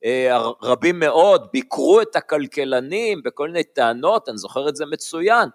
אה, 0.06 0.38
רבים 0.62 1.00
מאוד 1.00 1.48
ביקרו 1.54 2.02
את 2.02 2.16
הכלכלנים 2.16 3.24
בכל 3.24 3.48
מיני 3.48 3.64
טענות, 3.64 4.30
אני 4.30 4.38
זוכר 4.38 4.70
את 4.70 4.76
זה 4.76 4.86
מצוין. 4.86 5.50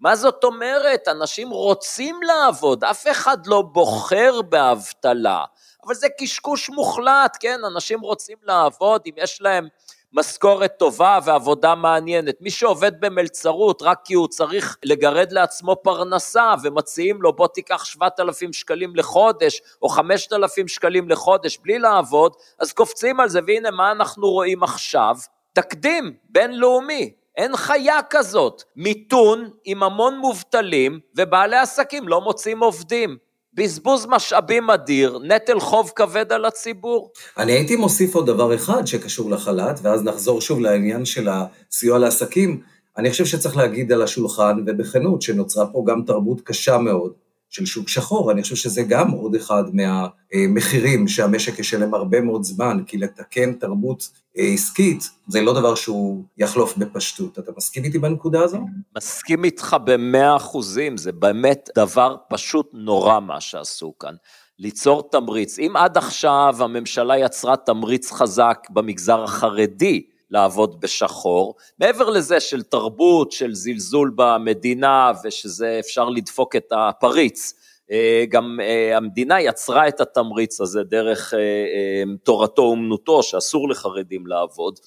מה 0.00 0.16
זאת 0.16 0.44
אומרת? 0.44 1.08
אנשים 1.08 1.50
רוצים 1.50 2.20
לעבוד, 2.22 2.84
אף 2.84 3.06
אחד 3.10 3.46
לא 3.46 3.62
בוחר 3.62 4.42
באבטלה. 4.42 5.44
אבל 5.86 5.94
זה 5.94 6.06
קשקוש 6.18 6.70
מוחלט, 6.70 7.36
כן? 7.40 7.60
אנשים 7.64 8.00
רוצים 8.00 8.38
לעבוד, 8.42 9.02
אם 9.06 9.12
יש 9.16 9.42
להם 9.42 9.68
משכורת 10.16 10.72
טובה 10.78 11.18
ועבודה 11.24 11.74
מעניינת. 11.74 12.34
מי 12.40 12.50
שעובד 12.50 13.00
במלצרות 13.00 13.82
רק 13.82 14.00
כי 14.04 14.14
הוא 14.14 14.28
צריך 14.28 14.76
לגרד 14.84 15.32
לעצמו 15.32 15.76
פרנסה 15.82 16.54
ומציעים 16.62 17.22
לו 17.22 17.32
בוא 17.32 17.46
תיקח 17.46 17.84
7,000 17.84 18.52
שקלים 18.52 18.96
לחודש 18.96 19.60
או 19.82 19.88
5,000 19.88 20.68
שקלים 20.68 21.08
לחודש 21.08 21.58
בלי 21.62 21.78
לעבוד, 21.78 22.32
אז 22.58 22.72
קופצים 22.72 23.20
על 23.20 23.28
זה 23.28 23.40
והנה 23.46 23.70
מה 23.70 23.92
אנחנו 23.92 24.30
רואים 24.30 24.62
עכשיו? 24.62 25.16
תקדים 25.52 26.12
בינלאומי, 26.28 27.12
אין 27.36 27.56
חיה 27.56 27.98
כזאת, 28.10 28.62
מיתון 28.76 29.50
עם 29.64 29.82
המון 29.82 30.18
מובטלים 30.18 31.00
ובעלי 31.16 31.56
עסקים 31.56 32.08
לא 32.08 32.20
מוצאים 32.20 32.62
עובדים. 32.62 33.25
בזבוז 33.56 34.06
משאבים 34.08 34.70
אדיר, 34.70 35.18
נטל 35.24 35.60
חוב 35.60 35.92
כבד 35.96 36.32
על 36.32 36.44
הציבור. 36.44 37.10
אני 37.38 37.52
הייתי 37.52 37.76
מוסיף 37.76 38.14
עוד 38.14 38.26
דבר 38.26 38.54
אחד 38.54 38.86
שקשור 38.86 39.30
לחל"ת, 39.30 39.80
ואז 39.82 40.04
נחזור 40.04 40.40
שוב 40.40 40.60
לעניין 40.60 41.04
של 41.04 41.28
הסיוע 41.28 41.98
לעסקים. 41.98 42.60
אני 42.98 43.10
חושב 43.10 43.24
שצריך 43.24 43.56
להגיד 43.56 43.92
על 43.92 44.02
השולחן, 44.02 44.56
ובכנות, 44.66 45.22
שנוצרה 45.22 45.66
פה 45.66 45.84
גם 45.86 46.02
תרבות 46.06 46.40
קשה 46.40 46.78
מאוד 46.78 47.12
של 47.50 47.66
שוק 47.66 47.88
שחור. 47.88 48.30
אני 48.30 48.42
חושב 48.42 48.56
שזה 48.56 48.82
גם 48.82 49.10
עוד 49.10 49.34
אחד 49.34 49.64
מהמחירים 49.72 51.08
שהמשק 51.08 51.58
ישלם 51.58 51.94
הרבה 51.94 52.20
מאוד 52.20 52.42
זמן, 52.42 52.82
כי 52.86 52.98
לתקן 52.98 53.52
תרבות 53.52 54.08
עסקית 54.36 55.10
זה 55.26 55.40
לא 55.40 55.52
דבר 55.52 55.74
שהוא 55.74 56.24
יחלוף 56.38 56.76
בפשטות. 56.76 57.38
אתה 57.38 57.52
מסכים 57.56 57.84
איתי 57.84 57.98
בנקודה 57.98 58.42
הזו? 58.42 58.60
מסכים 58.96 59.44
איתך 59.44 59.76
במאה 59.84 60.36
אחוזים, 60.36 60.96
זה 60.96 61.12
באמת 61.12 61.70
דבר 61.76 62.16
פשוט 62.28 62.70
נורא 62.72 63.20
מה 63.20 63.40
שעשו 63.40 63.98
כאן. 63.98 64.14
ליצור 64.58 65.08
תמריץ. 65.10 65.58
אם 65.58 65.72
עד 65.76 65.96
עכשיו 65.96 66.56
הממשלה 66.60 67.18
יצרה 67.18 67.56
תמריץ 67.56 68.12
חזק 68.12 68.58
במגזר 68.70 69.22
החרדי, 69.22 70.02
לעבוד 70.30 70.80
בשחור, 70.80 71.54
מעבר 71.80 72.10
לזה 72.10 72.40
של 72.40 72.62
תרבות, 72.62 73.32
של 73.32 73.54
זלזול 73.54 74.12
במדינה 74.14 75.12
ושזה 75.24 75.76
אפשר 75.80 76.08
לדפוק 76.08 76.56
את 76.56 76.72
הפריץ. 76.72 77.54
אה, 77.90 78.24
גם 78.28 78.58
אה, 78.62 78.96
המדינה 78.96 79.40
יצרה 79.40 79.88
את 79.88 80.00
התמריץ 80.00 80.60
הזה 80.60 80.82
דרך 80.82 81.34
אה, 81.34 82.02
תורתו 82.22 82.62
אומנותו, 82.62 83.22
שאסור 83.22 83.68
לחרדים 83.68 84.26
לעבוד. 84.26 84.78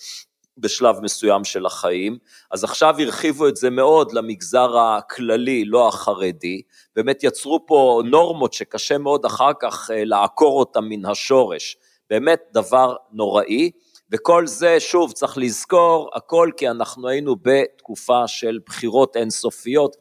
בשלב 0.61 0.99
מסוים 0.99 1.43
של 1.43 1.65
החיים, 1.65 2.17
אז 2.51 2.63
עכשיו 2.63 2.95
הרחיבו 2.99 3.47
את 3.47 3.55
זה 3.55 3.69
מאוד 3.69 4.13
למגזר 4.13 4.77
הכללי, 4.77 5.65
לא 5.65 5.87
החרדי, 5.87 6.61
באמת 6.95 7.23
יצרו 7.23 7.65
פה 7.67 8.01
נורמות 8.05 8.53
שקשה 8.53 8.97
מאוד 8.97 9.25
אחר 9.25 9.51
כך 9.59 9.89
לעקור 9.93 10.59
אותן 10.59 10.79
מן 10.79 11.05
השורש, 11.05 11.77
באמת 12.09 12.39
דבר 12.53 12.95
נוראי. 13.11 13.71
וכל 14.11 14.47
זה, 14.47 14.79
שוב, 14.79 15.11
צריך 15.11 15.37
לזכור, 15.37 16.09
הכל 16.13 16.49
כי 16.57 16.69
אנחנו 16.69 17.07
היינו 17.07 17.35
בתקופה 17.41 18.27
של 18.27 18.59
בחירות 18.65 19.15
אינסופיות. 19.15 19.95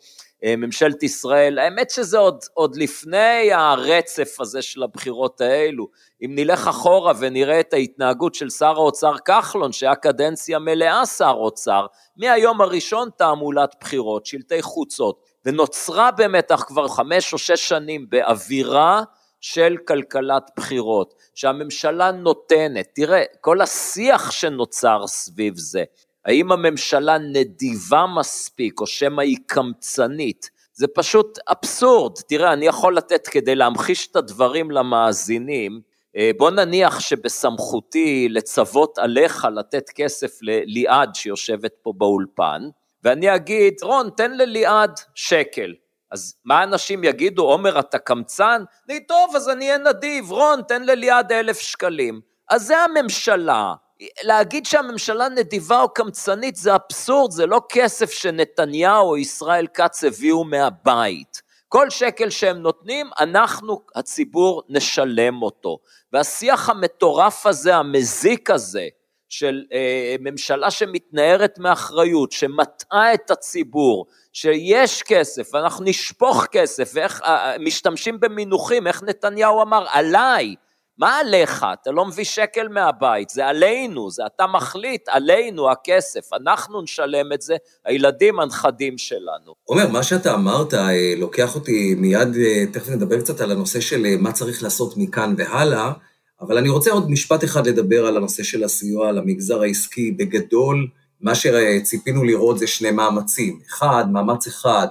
אה, 0.45 0.57
ממשלת 0.57 1.03
ישראל, 1.03 1.59
האמת 1.59 1.91
שזה 1.91 2.19
עוד, 2.19 2.39
עוד 2.55 2.77
לפני 2.77 3.53
הרצף 3.53 4.41
הזה 4.41 4.63
של 4.63 4.83
הבחירות 4.83 5.41
האלו. 5.41 5.89
אם 6.25 6.33
נלך 6.35 6.69
אחורה 6.69 7.13
ונראה 7.19 7.61
את 7.61 7.73
ההתנהגות 7.73 8.35
של 8.35 8.51
שר 8.51 8.75
האוצר 8.77 9.19
כחלון, 9.19 9.73
שהיה 9.73 9.95
קדנציה 9.95 10.59
מלאה 10.59 11.07
שר 11.07 11.35
אוצר, 11.37 11.87
מהיום 12.17 12.61
הראשון 12.61 13.09
תעמולת 13.17 13.75
בחירות, 13.81 14.27
שלטי 14.27 14.63
חוצות, 14.63 15.23
ונוצרה 15.45 16.11
במתח 16.11 16.65
כבר 16.67 16.89
חמש 16.89 17.33
או 17.33 17.39
שש 17.39 17.69
שנים 17.69 18.07
באווירה 18.09 19.03
של 19.41 19.77
כלכלת 19.89 20.51
בחירות, 20.57 21.15
שהממשלה 21.35 22.11
נותנת, 22.11 22.89
תראה, 22.95 23.23
כל 23.41 23.61
השיח 23.61 24.31
שנוצר 24.31 25.07
סביב 25.07 25.55
זה, 25.57 25.85
האם 26.29 26.53
הממשלה 26.53 27.19
נדיבה 27.19 28.07
מספיק 28.19 28.81
או 28.81 28.87
שמא 28.87 29.23
היא 29.23 29.37
קמצנית, 29.47 30.51
זה 30.73 30.87
פשוט 30.95 31.39
אבסורד. 31.49 32.13
תראה, 32.29 32.53
אני 32.53 32.67
יכול 32.67 32.97
לתת 32.97 33.29
כדי 33.29 33.55
להמחיש 33.55 34.07
את 34.11 34.17
הדברים 34.17 34.71
למאזינים, 34.71 35.81
אה, 36.17 36.31
בוא 36.37 36.51
נניח 36.51 37.01
שבסמכותי 37.01 38.29
לצוות 38.31 38.99
עליך 38.99 39.49
לתת 39.55 39.91
כסף 39.95 40.39
לליעד 40.43 41.15
שיושבת 41.15 41.73
פה 41.83 41.93
באולפן, 41.97 42.63
ואני 43.05 43.35
אגיד, 43.35 43.75
רון, 43.83 44.11
תן 44.17 44.37
לליעד 44.37 45.01
שקל. 45.15 45.75
אז 46.11 46.35
מה 46.45 46.63
אנשים 46.63 47.05
יגידו, 47.05 47.43
עומר 47.43 47.79
אתה 47.81 47.99
קמצן? 47.99 48.63
אני, 48.89 49.07
טוב, 49.07 49.37
אז 49.37 49.49
אני 49.49 49.67
אהיה 49.67 49.79
נדיב, 49.79 50.31
רון, 50.31 50.61
תן 50.69 50.83
לליעד 50.83 51.33
אלף 51.33 51.61
שקלים. 51.61 52.21
אז 52.51 52.63
זה 52.63 52.79
הממשלה. 52.79 53.75
להגיד 54.23 54.67
שהממשלה 54.67 55.29
נדיבה 55.29 55.83
או 55.83 55.89
קמצנית 55.89 56.57
זה 56.57 56.75
אבסורד, 56.75 57.31
זה 57.31 57.47
לא 57.47 57.61
כסף 57.69 58.11
שנתניהו 58.11 59.09
או 59.09 59.17
ישראל 59.17 59.67
כץ 59.75 60.05
הביאו 60.05 60.45
מהבית. 60.45 61.43
כל 61.69 61.91
שקל 61.91 62.31
שהם 62.31 62.57
נותנים, 62.57 63.11
אנחנו, 63.21 63.83
הציבור, 63.95 64.63
נשלם 64.69 65.43
אותו. 65.43 65.79
והשיח 66.13 66.69
המטורף 66.69 67.47
הזה, 67.47 67.77
המזיק 67.77 68.51
הזה, 68.51 68.89
של 69.29 69.65
אה, 69.73 70.17
ממשלה 70.21 70.71
שמתנערת 70.71 71.59
מאחריות, 71.59 72.33
שמטעה 72.33 73.15
את 73.15 73.31
הציבור, 73.31 74.07
שיש 74.33 75.03
כסף, 75.03 75.55
ואנחנו 75.55 75.85
נשפוך 75.85 76.47
כסף, 76.47 76.91
ואיך, 76.95 77.23
אה, 77.23 77.57
משתמשים 77.61 78.21
במינוחים, 78.21 78.87
איך 78.87 79.03
נתניהו 79.03 79.63
אמר, 79.63 79.87
עליי, 79.91 80.55
מה 80.99 81.19
עליך? 81.19 81.67
אתה 81.83 81.91
לא 81.91 82.05
מביא 82.05 82.25
שקל 82.25 82.69
מהבית, 82.69 83.31
זה 83.31 83.47
עלינו, 83.47 84.11
זה 84.11 84.23
אתה 84.27 84.47
מחליט, 84.47 85.09
עלינו 85.09 85.71
הכסף, 85.71 86.33
אנחנו 86.33 86.83
נשלם 86.83 87.33
את 87.33 87.43
זה, 87.43 87.57
הילדים 87.85 88.41
הנכדים 88.41 88.99
שלנו. 88.99 89.55
עומר, 89.65 89.89
מה 89.89 90.03
שאתה 90.03 90.35
אמרת 90.35 90.75
אה, 90.75 91.15
לוקח 91.17 91.55
אותי 91.55 91.95
מיד, 91.95 92.37
אה, 92.37 92.65
תכף 92.73 92.89
נדבר 92.89 93.21
קצת 93.21 93.41
על 93.41 93.51
הנושא 93.51 93.81
של 93.81 94.07
מה 94.19 94.33
צריך 94.33 94.63
לעשות 94.63 94.97
מכאן 94.97 95.35
והלאה, 95.39 95.93
אבל 96.41 96.59
אני 96.59 96.69
רוצה 96.69 96.91
עוד 96.91 97.11
משפט 97.11 97.45
אחד 97.45 97.67
לדבר 97.67 98.07
על 98.07 98.17
הנושא 98.17 98.43
של 98.43 98.65
הסיוע 98.65 99.13
למגזר 99.13 99.63
העסקי. 99.63 100.11
בגדול, 100.11 100.87
מה 101.21 101.35
שציפינו 101.35 102.25
לראות 102.25 102.59
זה 102.59 102.67
שני 102.67 102.91
מאמצים. 102.91 103.61
אחד, 103.69 104.05
מאמץ 104.13 104.47
אחד, 104.47 104.87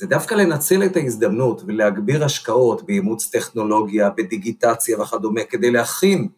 זה 0.00 0.06
דווקא 0.06 0.34
לנצל 0.34 0.84
את 0.84 0.96
ההזדמנות 0.96 1.62
ולהגביר 1.66 2.24
השקעות 2.24 2.86
באימוץ 2.86 3.26
טכנולוגיה, 3.26 4.10
בדיגיטציה 4.10 5.00
וכדומה, 5.00 5.44
כדי 5.44 5.70
להכין, 5.70 6.28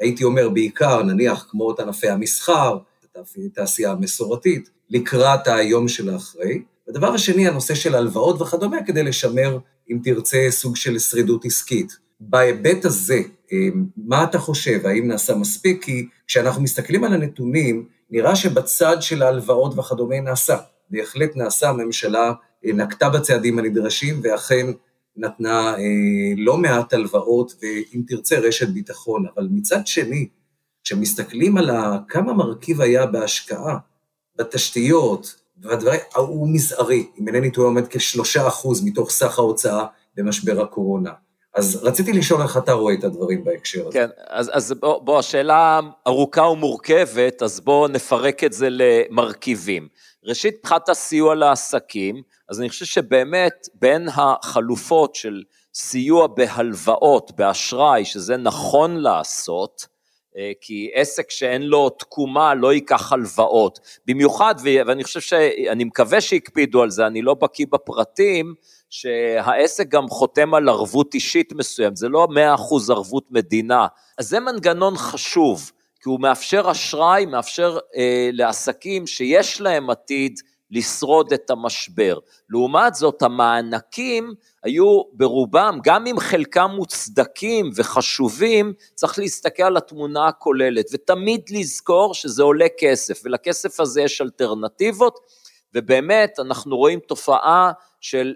הייתי 0.00 0.24
אומר 0.24 0.48
בעיקר, 0.48 1.02
נניח 1.02 1.46
כמו 1.50 1.72
את 1.72 1.80
ענפי 1.80 2.08
המסחר, 2.08 2.78
התעשייה 3.46 3.90
המסורתית, 3.90 4.70
לקראת 4.90 5.46
היום 5.46 5.88
של 5.88 6.08
האחרי. 6.08 6.62
הדבר 6.88 7.14
השני, 7.14 7.48
הנושא 7.48 7.74
של 7.74 7.94
הלוואות 7.94 8.42
וכדומה, 8.42 8.76
כדי 8.86 9.02
לשמר, 9.02 9.58
אם 9.90 9.98
תרצה, 10.04 10.46
סוג 10.50 10.76
של 10.76 10.98
שרידות 10.98 11.44
עסקית. 11.44 11.96
בהיבט 12.20 12.84
הזה, 12.84 13.20
אה, 13.52 13.68
מה 13.96 14.24
אתה 14.24 14.38
חושב, 14.38 14.86
האם 14.86 15.08
נעשה 15.08 15.34
מספיק? 15.34 15.84
כי 15.84 16.08
כשאנחנו 16.26 16.62
מסתכלים 16.62 17.04
על 17.04 17.14
הנתונים, 17.14 17.86
נראה 18.10 18.36
שבצד 18.36 18.96
של 19.00 19.22
ההלוואות 19.22 19.78
וכדומה 19.78 20.20
נעשה. 20.20 20.56
בהחלט 20.90 21.36
נעשה, 21.36 21.68
הממשלה 21.68 22.32
נקטה 22.64 23.08
בצעדים 23.08 23.58
הנדרשים, 23.58 24.20
ואכן 24.22 24.66
נתנה 25.16 25.74
לא 26.36 26.56
מעט 26.56 26.92
הלוואות, 26.92 27.54
ואם 27.62 28.00
תרצה 28.06 28.38
רשת 28.38 28.68
ביטחון. 28.68 29.24
אבל 29.36 29.48
מצד 29.50 29.86
שני, 29.86 30.28
כשמסתכלים 30.84 31.56
על 31.56 31.70
כמה 32.08 32.32
מרכיב 32.32 32.80
היה 32.80 33.06
בהשקעה, 33.06 33.78
בתשתיות, 34.36 35.34
והדברים, 35.62 36.00
הוא 36.16 36.48
מזערי, 36.48 37.06
אם 37.20 37.28
אינני 37.28 37.50
טועה 37.50 37.66
עומד 37.66 37.88
כשלושה 37.88 38.48
אחוז 38.48 38.84
מתוך 38.84 39.10
סך 39.10 39.38
ההוצאה 39.38 39.86
במשבר 40.16 40.62
הקורונה. 40.62 41.10
אז 41.54 41.80
רציתי 41.82 42.12
לשאול 42.12 42.42
איך 42.42 42.56
אתה 42.56 42.72
רואה 42.72 42.94
את 42.94 43.04
הדברים 43.04 43.44
בהקשר 43.44 43.88
הזה. 43.88 43.98
כן, 43.98 44.06
אז, 44.28 44.50
אז 44.52 44.72
בוא, 44.72 45.02
בוא, 45.02 45.18
השאלה 45.18 45.80
ארוכה 46.06 46.42
ומורכבת, 46.42 47.42
אז 47.42 47.60
בואו 47.60 47.88
נפרק 47.88 48.44
את 48.44 48.52
זה 48.52 48.68
למרכיבים. 48.70 49.88
ראשית, 50.24 50.54
מבחינת 50.58 50.88
הסיוע 50.88 51.34
לעסקים, 51.34 52.22
אז 52.48 52.60
אני 52.60 52.68
חושב 52.68 52.84
שבאמת 52.84 53.68
בין 53.74 54.08
החלופות 54.08 55.14
של 55.14 55.42
סיוע 55.74 56.26
בהלוואות, 56.26 57.32
באשראי, 57.36 58.04
שזה 58.04 58.36
נכון 58.36 58.96
לעשות, 58.96 59.86
אה, 60.36 60.52
כי 60.60 60.90
עסק 60.94 61.30
שאין 61.30 61.62
לו 61.62 61.90
תקומה 61.90 62.54
לא 62.54 62.72
ייקח 62.72 63.12
הלוואות. 63.12 63.80
במיוחד, 64.06 64.54
ואני 64.64 65.04
חושב 65.04 65.20
שאני 65.20 65.84
מקווה 65.84 66.20
שהקפידו 66.20 66.82
על 66.82 66.90
זה, 66.90 67.06
אני 67.06 67.22
לא 67.22 67.34
בקיא 67.34 67.66
בפרטים, 67.72 68.54
שהעסק 68.90 69.88
גם 69.88 70.08
חותם 70.08 70.54
על 70.54 70.68
ערבות 70.68 71.14
אישית 71.14 71.52
מסוימת, 71.52 71.96
זה 71.96 72.08
לא 72.08 72.28
100% 72.30 72.90
ערבות 72.90 73.24
מדינה. 73.30 73.86
אז 74.18 74.28
זה 74.28 74.40
מנגנון 74.40 74.96
חשוב, 74.96 75.72
כי 76.00 76.08
הוא 76.08 76.20
מאפשר 76.20 76.70
אשראי, 76.70 77.26
מאפשר 77.26 77.78
אה, 77.96 78.30
לעסקים 78.32 79.06
שיש 79.06 79.60
להם 79.60 79.90
עתיד 79.90 80.40
לשרוד 80.74 81.32
את 81.32 81.50
המשבר. 81.50 82.18
לעומת 82.50 82.94
זאת, 82.94 83.22
המענקים 83.22 84.34
היו 84.62 85.02
ברובם, 85.12 85.78
גם 85.84 86.06
אם 86.06 86.20
חלקם 86.20 86.70
מוצדקים 86.74 87.70
וחשובים, 87.76 88.72
צריך 88.94 89.18
להסתכל 89.18 89.62
על 89.62 89.76
התמונה 89.76 90.26
הכוללת, 90.28 90.86
ותמיד 90.92 91.42
לזכור 91.50 92.14
שזה 92.14 92.42
עולה 92.42 92.66
כסף, 92.78 93.20
ולכסף 93.24 93.80
הזה 93.80 94.02
יש 94.02 94.20
אלטרנטיבות, 94.20 95.20
ובאמת 95.74 96.40
אנחנו 96.40 96.76
רואים 96.76 97.00
תופעה 97.00 97.72
של, 98.04 98.34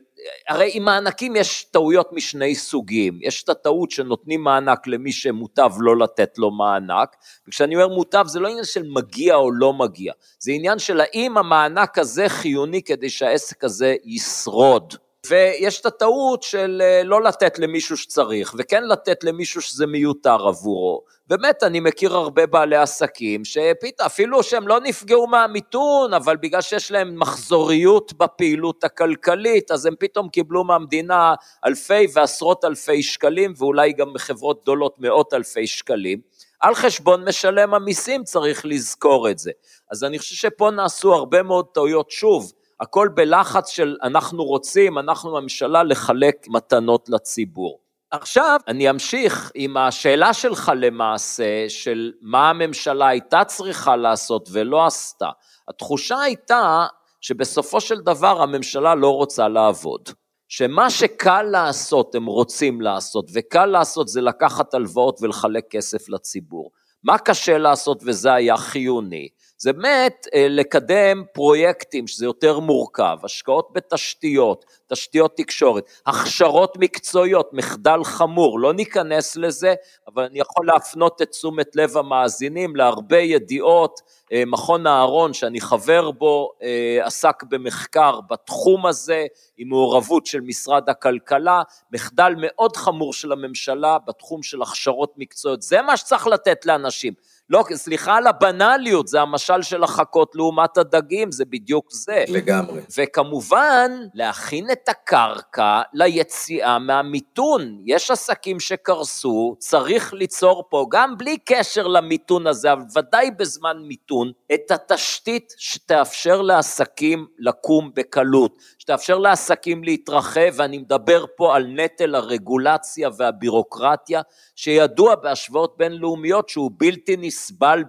הרי 0.48 0.70
עם 0.72 0.84
מענקים 0.84 1.36
יש 1.36 1.64
טעויות 1.64 2.12
משני 2.12 2.54
סוגים, 2.54 3.18
יש 3.22 3.42
את 3.42 3.48
הטעות 3.48 3.90
שנותנים 3.90 4.44
מענק 4.44 4.86
למי 4.86 5.12
שמוטב 5.12 5.70
לא 5.78 5.98
לתת 5.98 6.38
לו 6.38 6.50
מענק, 6.50 7.16
וכשאני 7.48 7.74
אומר 7.74 7.88
מוטב 7.88 8.24
זה 8.26 8.40
לא 8.40 8.48
עניין 8.48 8.64
של 8.64 8.82
מגיע 8.82 9.34
או 9.34 9.52
לא 9.52 9.72
מגיע, 9.72 10.12
זה 10.38 10.52
עניין 10.52 10.78
של 10.78 11.00
האם 11.00 11.38
המענק 11.38 11.98
הזה 11.98 12.28
חיוני 12.28 12.82
כדי 12.82 13.10
שהעסק 13.10 13.64
הזה 13.64 13.94
ישרוד. 14.04 14.94
ויש 15.26 15.80
את 15.80 15.86
הטעות 15.86 16.42
של 16.42 16.82
אה, 16.84 17.02
לא 17.04 17.22
לתת 17.22 17.58
למישהו 17.58 17.96
שצריך, 17.96 18.54
וכן 18.58 18.84
לתת 18.84 19.24
למישהו 19.24 19.62
שזה 19.62 19.86
מיותר 19.86 20.48
עבורו. 20.48 21.02
באמת, 21.26 21.62
אני 21.62 21.80
מכיר 21.80 22.16
הרבה 22.16 22.46
בעלי 22.46 22.76
עסקים 22.76 23.44
שפתאום, 23.44 24.06
אפילו 24.06 24.42
שהם 24.42 24.68
לא 24.68 24.80
נפגעו 24.80 25.26
מהמיתון, 25.26 26.14
אבל 26.14 26.36
בגלל 26.36 26.60
שיש 26.60 26.90
להם 26.90 27.20
מחזוריות 27.20 28.12
בפעילות 28.12 28.84
הכלכלית, 28.84 29.70
אז 29.70 29.86
הם 29.86 29.94
פתאום 29.98 30.28
קיבלו 30.28 30.64
מהמדינה 30.64 31.34
אלפי 31.66 32.06
ועשרות 32.12 32.64
אלפי 32.64 33.02
שקלים, 33.02 33.54
ואולי 33.56 33.92
גם 33.92 34.12
בחברות 34.12 34.62
גדולות 34.62 34.94
מאות 34.98 35.34
אלפי 35.34 35.66
שקלים. 35.66 36.20
על 36.60 36.74
חשבון 36.74 37.28
משלם 37.28 37.74
המיסים 37.74 38.24
צריך 38.24 38.66
לזכור 38.66 39.30
את 39.30 39.38
זה. 39.38 39.50
אז 39.90 40.04
אני 40.04 40.18
חושב 40.18 40.34
שפה 40.34 40.70
נעשו 40.70 41.14
הרבה 41.14 41.42
מאוד 41.42 41.66
טעויות. 41.74 42.10
שוב, 42.10 42.52
הכל 42.80 43.08
בלחץ 43.14 43.68
של 43.68 43.96
אנחנו 44.02 44.44
רוצים, 44.44 44.98
אנחנו 44.98 45.38
הממשלה, 45.38 45.82
לחלק 45.82 46.46
מתנות 46.48 47.08
לציבור. 47.08 47.80
עכשיו 48.10 48.60
אני 48.68 48.90
אמשיך 48.90 49.52
עם 49.54 49.76
השאלה 49.76 50.34
שלך 50.34 50.72
למעשה, 50.76 51.68
של 51.68 52.12
מה 52.20 52.50
הממשלה 52.50 53.08
הייתה 53.08 53.44
צריכה 53.44 53.96
לעשות 53.96 54.48
ולא 54.52 54.86
עשתה. 54.86 55.30
התחושה 55.68 56.20
הייתה 56.20 56.86
שבסופו 57.20 57.80
של 57.80 58.00
דבר 58.00 58.42
הממשלה 58.42 58.94
לא 58.94 59.10
רוצה 59.14 59.48
לעבוד. 59.48 60.08
שמה 60.48 60.90
שקל 60.90 61.42
לעשות 61.42 62.14
הם 62.14 62.26
רוצים 62.26 62.80
לעשות, 62.80 63.30
וקל 63.34 63.66
לעשות 63.66 64.08
זה 64.08 64.20
לקחת 64.20 64.74
הלוואות 64.74 65.18
ולחלק 65.22 65.64
כסף 65.70 66.08
לציבור. 66.08 66.70
מה 67.04 67.18
קשה 67.18 67.58
לעשות 67.58 68.02
וזה 68.06 68.32
היה 68.32 68.56
חיוני? 68.56 69.28
זה 69.60 69.72
באמת 69.72 70.26
אה, 70.34 70.46
לקדם 70.48 71.24
פרויקטים 71.32 72.06
שזה 72.06 72.24
יותר 72.24 72.58
מורכב, 72.58 73.18
השקעות 73.24 73.68
בתשתיות, 73.72 74.64
תשתיות 74.86 75.36
תקשורת, 75.36 75.84
הכשרות 76.06 76.76
מקצועיות, 76.80 77.50
מחדל 77.52 78.04
חמור, 78.04 78.60
לא 78.60 78.74
ניכנס 78.74 79.36
לזה, 79.36 79.74
אבל 80.06 80.24
אני 80.24 80.38
יכול 80.38 80.66
להפנות 80.66 81.22
את 81.22 81.30
תשומת 81.30 81.76
לב 81.76 81.96
המאזינים 81.96 82.76
להרבה 82.76 83.18
ידיעות, 83.18 84.00
אה, 84.32 84.42
מכון 84.46 84.86
אהרון 84.86 85.32
שאני 85.32 85.60
חבר 85.60 86.10
בו 86.10 86.52
אה, 86.62 86.98
עסק 87.06 87.42
במחקר 87.42 88.20
בתחום 88.30 88.86
הזה 88.86 89.26
עם 89.56 89.68
מעורבות 89.68 90.26
של 90.26 90.40
משרד 90.40 90.88
הכלכלה, 90.88 91.62
מחדל 91.92 92.34
מאוד 92.36 92.76
חמור 92.76 93.12
של 93.12 93.32
הממשלה 93.32 93.98
בתחום 94.06 94.42
של 94.42 94.62
הכשרות 94.62 95.14
מקצועיות, 95.16 95.62
זה 95.62 95.82
מה 95.82 95.96
שצריך 95.96 96.26
לתת 96.26 96.66
לאנשים. 96.66 97.12
לא, 97.50 97.64
סליחה 97.74 98.16
על 98.16 98.26
הבנאליות, 98.26 99.08
זה 99.08 99.20
המשל 99.20 99.62
של 99.62 99.84
החכות 99.84 100.32
לעומת 100.34 100.78
הדגים, 100.78 101.32
זה 101.32 101.44
בדיוק 101.44 101.86
זה. 101.92 102.24
לגמרי. 102.28 102.80
וכמובן, 102.98 103.92
להכין 104.14 104.70
את 104.70 104.88
הקרקע 104.88 105.80
ליציאה 105.92 106.78
מהמיתון. 106.78 107.78
יש 107.84 108.10
עסקים 108.10 108.60
שקרסו, 108.60 109.56
צריך 109.58 110.14
ליצור 110.14 110.64
פה, 110.70 110.86
גם 110.90 111.18
בלי 111.18 111.36
קשר 111.44 111.86
למיתון 111.86 112.46
הזה, 112.46 112.72
אבל 112.72 112.82
ודאי 112.96 113.30
בזמן 113.30 113.76
מיתון, 113.82 114.32
את 114.54 114.70
התשתית 114.70 115.54
שתאפשר 115.58 116.42
לעסקים 116.42 117.26
לקום 117.38 117.90
בקלות, 117.94 118.56
שתאפשר 118.78 119.18
לעסקים 119.18 119.84
להתרחב, 119.84 120.50
ואני 120.54 120.78
מדבר 120.78 121.24
פה 121.36 121.56
על 121.56 121.66
נטל 121.66 122.14
הרגולציה 122.14 123.08
והבירוקרטיה, 123.16 124.20
שידוע 124.56 125.14
בהשוואות 125.14 125.74
בינלאומיות 125.78 126.48
שהוא 126.48 126.70
בלתי 126.76 127.16
נסבל 127.16 127.37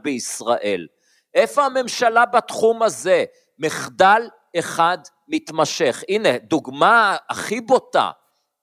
בישראל. 0.02 0.88
איפה 1.34 1.66
הממשלה 1.66 2.26
בתחום 2.26 2.84
הזה? 2.84 3.24
מחדל 3.60 4.22
אחד 4.60 4.98
מתמשך. 5.28 6.04
הנה, 6.10 6.38
דוגמה 6.38 7.18
הכי 7.30 7.62
בוטה, 7.62 8.12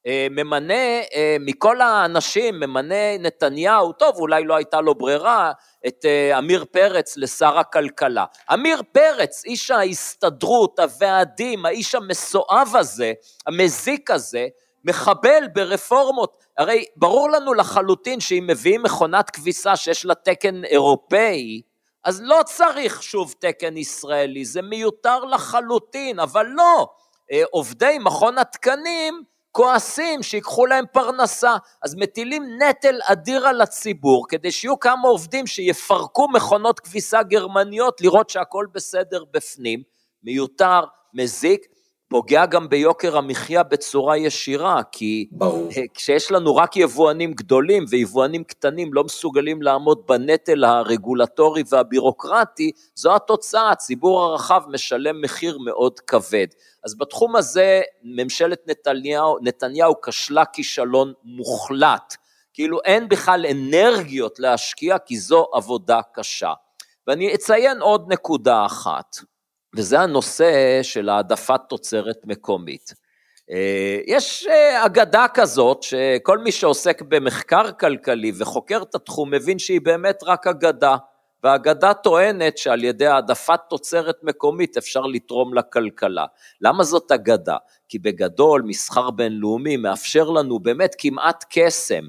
אה, 0.07 0.27
ממנה, 0.31 1.01
אה, 1.14 1.37
מכל 1.40 1.81
האנשים, 1.81 2.61
ממנה 2.61 3.18
נתניהו, 3.18 3.92
טוב, 3.92 4.16
אולי 4.16 4.44
לא 4.44 4.57
הייתה 4.57 4.81
לו 4.81 4.94
ברירה, 4.94 5.53
את 5.87 6.05
אה, 6.05 6.38
עמיר 6.38 6.64
פרץ 6.64 7.16
לשר 7.16 7.59
הכלכלה. 7.59 8.25
עמיר 8.51 8.83
פרץ, 8.92 9.44
איש 9.44 9.70
ההסתדרות, 9.70 10.79
הוועדים, 10.79 11.66
האיש 11.66 11.94
המסואב 11.94 12.72
הזה, 12.75 13.12
המזיק 13.46 14.11
הזה, 14.11 14.46
מחבל 14.85 15.49
ברפורמות. 15.55 16.45
הרי 16.59 16.85
ברור 16.97 17.31
לנו 17.31 17.55
לחלוטין 17.55 18.21
שאם 18.21 18.45
מביאים 18.47 18.83
מכונת 18.83 19.31
כביסה 19.31 19.77
שיש 19.77 20.05
לה 20.05 20.14
תקן 20.14 20.64
אירופאי, 20.64 21.62
אז 22.05 22.23
לא 22.25 22.40
צריך 22.45 23.03
שוב 23.03 23.35
תקן 23.38 23.77
ישראלי, 23.77 24.45
זה 24.45 24.62
מיותר 24.62 25.25
לחלוטין, 25.25 26.21
אבל 26.21 26.47
לא, 26.47 26.88
עובדי 27.51 27.99
מכון 28.01 28.38
התקנים 28.38 29.23
כועסים 29.53 30.23
שיקחו 30.23 30.66
להם 30.66 30.85
פרנסה, 30.92 31.57
אז 31.83 31.95
מטילים 31.95 32.42
נטל 32.62 32.99
אדיר 33.05 33.47
על 33.47 33.61
הציבור 33.61 34.27
כדי 34.29 34.53
שיהיו 34.53 34.79
כמה 34.79 35.09
עובדים 35.09 35.47
שיפרקו 35.47 36.29
מכונות 36.29 36.81
כביסה 36.81 37.23
גרמניות 37.23 38.01
לראות 38.01 38.31
שהכל 38.31 38.66
בסדר 38.73 39.25
בפנים, 39.31 39.83
מיותר, 40.23 40.81
מזיק, 41.14 41.66
פוגע 42.09 42.47
גם 42.47 42.69
ביוקר 42.69 43.16
המחיה 43.16 43.62
בצורה 43.62 44.16
ישירה, 44.16 44.83
כי 44.92 45.29
ברור. 45.33 45.69
כשיש 45.95 46.33
לנו 46.33 46.57
רק 46.57 46.77
יבואנים 46.77 47.33
גדולים 47.33 47.85
ויבואנים 47.88 48.45
קטנים 48.45 48.95
לא 48.95 49.05
מסוגלים 49.05 49.62
לעמוד 49.62 50.03
בנטל 50.09 50.64
הרגולטורי 50.64 51.62
והבירוקרטי, 51.71 52.71
זו 52.95 53.16
התוצאה, 53.16 53.71
הציבור 53.71 54.23
הרחב 54.23 54.62
משלם 54.69 55.21
מחיר 55.21 55.59
מאוד 55.59 56.01
כבד. 56.01 56.47
אז 56.85 56.99
בתחום 56.99 57.37
הזה 57.37 57.83
ממשלת 58.03 58.61
נתניהו, 58.66 59.37
נתניהו 59.42 60.01
כשלה 60.01 60.45
כישלון 60.45 61.12
מוחלט, 61.25 62.16
כאילו 62.55 62.79
אין 62.85 63.09
בכלל 63.09 63.47
אנרגיות 63.51 64.38
להשקיע 64.38 64.99
כי 64.99 65.19
זו 65.19 65.47
עבודה 65.53 66.01
קשה. 66.14 66.53
ואני 67.07 67.35
אציין 67.35 67.83
עוד 67.83 68.12
נקודה 68.12 68.66
אחת. 68.66 69.16
וזה 69.76 70.00
הנושא 70.00 70.82
של 70.82 71.08
העדפת 71.08 71.60
תוצרת 71.68 72.16
מקומית. 72.24 72.94
אה, 73.50 73.98
יש 74.06 74.46
אה, 74.50 74.86
אגדה 74.86 75.26
כזאת 75.34 75.82
שכל 75.82 76.38
מי 76.38 76.52
שעוסק 76.52 77.02
במחקר 77.02 77.72
כלכלי 77.72 78.32
וחוקר 78.38 78.82
את 78.82 78.94
התחום 78.94 79.30
מבין 79.30 79.58
שהיא 79.58 79.80
באמת 79.80 80.22
רק 80.22 80.46
אגדה, 80.46 80.96
והאגדה 81.44 81.94
טוענת 81.94 82.58
שעל 82.58 82.84
ידי 82.84 83.06
העדפת 83.06 83.60
תוצרת 83.68 84.16
מקומית 84.22 84.76
אפשר 84.76 85.00
לתרום 85.00 85.54
לכלכלה. 85.54 86.24
למה 86.60 86.84
זאת 86.84 87.12
אגדה? 87.12 87.56
כי 87.88 87.98
בגדול 87.98 88.62
מסחר 88.62 89.10
בינלאומי 89.10 89.76
מאפשר 89.76 90.30
לנו 90.30 90.58
באמת 90.58 90.94
כמעט 90.98 91.44
קסם. 91.50 92.04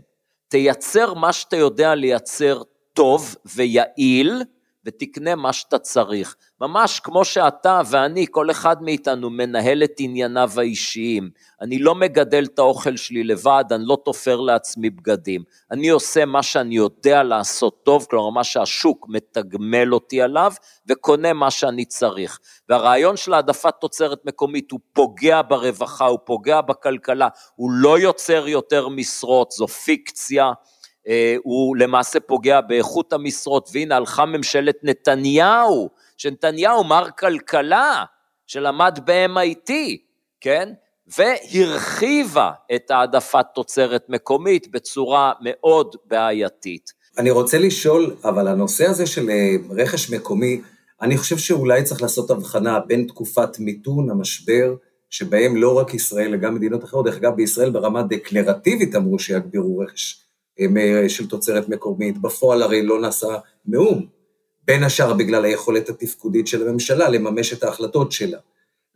תייצר 0.48 1.14
מה 1.14 1.34
שאתה 1.34 1.56
יודע 1.56 1.96
לייצר 1.96 2.62
טוב 2.94 3.36
ויעיל, 3.56 4.44
ותקנה 4.88 5.36
מה 5.36 5.54
שאתה 5.54 5.80
צריך. 5.80 6.36
ממש 6.62 7.00
כמו 7.00 7.26
שאתה 7.26 7.82
ואני, 7.90 8.26
כל 8.32 8.52
אחד 8.52 8.84
מאיתנו 8.84 9.30
מנהל 9.30 9.84
את 9.84 9.96
ענייניו 10.00 10.52
האישיים. 10.58 11.30
אני 11.62 11.80
לא 11.80 11.96
מגדל 11.96 12.44
את 12.44 12.60
האוכל 12.60 12.96
שלי 12.96 13.24
לבד, 13.24 13.64
אני 13.72 13.84
לא 13.86 13.98
תופר 14.06 14.40
לעצמי 14.40 14.90
בגדים. 14.90 15.44
אני 15.72 15.90
עושה 15.90 16.26
מה 16.26 16.44
שאני 16.44 16.76
יודע 16.76 17.24
לעשות 17.24 17.84
טוב, 17.84 18.06
כלומר 18.10 18.30
מה 18.30 18.44
שהשוק 18.44 19.06
מתגמל 19.10 19.94
אותי 19.94 20.22
עליו, 20.22 20.54
וקונה 20.88 21.34
מה 21.34 21.52
שאני 21.52 21.86
צריך. 21.86 22.40
והרעיון 22.70 23.18
של 23.18 23.34
העדפת 23.34 23.74
תוצרת 23.82 24.26
מקומית 24.26 24.72
הוא 24.72 24.80
פוגע 24.94 25.42
ברווחה, 25.48 26.06
הוא 26.06 26.20
פוגע 26.26 26.62
בכלכלה, 26.62 27.28
הוא 27.56 27.72
לא 27.72 28.00
יוצר 28.00 28.48
יותר 28.48 28.90
משרות, 28.90 29.52
זו 29.52 29.68
פיקציה. 29.68 30.52
אה, 31.08 31.36
הוא 31.44 31.78
למעשה 31.78 32.20
פוגע 32.20 32.62
באיכות 32.62 33.14
המשרות, 33.14 33.70
והנה 33.74 33.96
הלכה 33.96 34.26
ממשלת 34.26 34.76
נתניהו, 34.84 35.90
שנתניהו 36.18 36.84
מר 36.84 37.08
כלכלה, 37.20 38.04
שלמד 38.48 39.00
ב-MIT, 39.06 39.72
כן? 40.42 40.70
והרחיבה 41.18 42.52
את 42.76 42.92
העדפת 42.92 43.46
תוצרת 43.56 44.06
מקומית 44.10 44.72
בצורה 44.72 45.34
מאוד 45.42 45.96
בעייתית. 46.06 46.92
אני 47.18 47.32
רוצה 47.32 47.58
לשאול, 47.58 48.16
אבל 48.24 48.48
הנושא 48.48 48.86
הזה 48.86 49.06
של 49.06 49.30
אה, 49.30 49.56
רכש 49.70 50.10
מקומי, 50.10 50.62
אני 51.02 51.18
חושב 51.18 51.38
שאולי 51.38 51.84
צריך 51.84 52.02
לעשות 52.02 52.30
הבחנה 52.32 52.80
בין 52.80 53.08
תקופת 53.08 53.60
מיתון 53.60 54.10
המשבר, 54.10 54.76
שבהם 55.10 55.56
לא 55.56 55.78
רק 55.78 55.94
ישראל, 55.94 56.28
אלא 56.28 56.38
גם 56.38 56.56
מדינות 56.56 56.84
אחרות, 56.84 57.06
דרך 57.06 57.18
אגב 57.18 57.36
בישראל 57.36 57.70
ברמה 57.70 58.04
דקלרטיבית 58.04 58.96
אמרו 58.96 59.20
שיגבירו 59.20 59.80
רכש 59.80 60.27
של 61.08 61.28
תוצרת 61.28 61.70
מקומית, 61.70 62.18
בפועל 62.18 62.62
הרי 62.62 62.82
לא 62.82 63.02
נעשה 63.02 63.28
מאום, 63.66 64.06
בין 64.68 64.84
השאר 64.84 65.14
בגלל 65.14 65.46
היכולת 65.46 65.90
התפקודית 65.90 66.48
של 66.48 66.68
הממשלה 66.68 67.10
לממש 67.10 67.54
את 67.54 67.64
ההחלטות 67.64 68.12
שלה. 68.12 68.38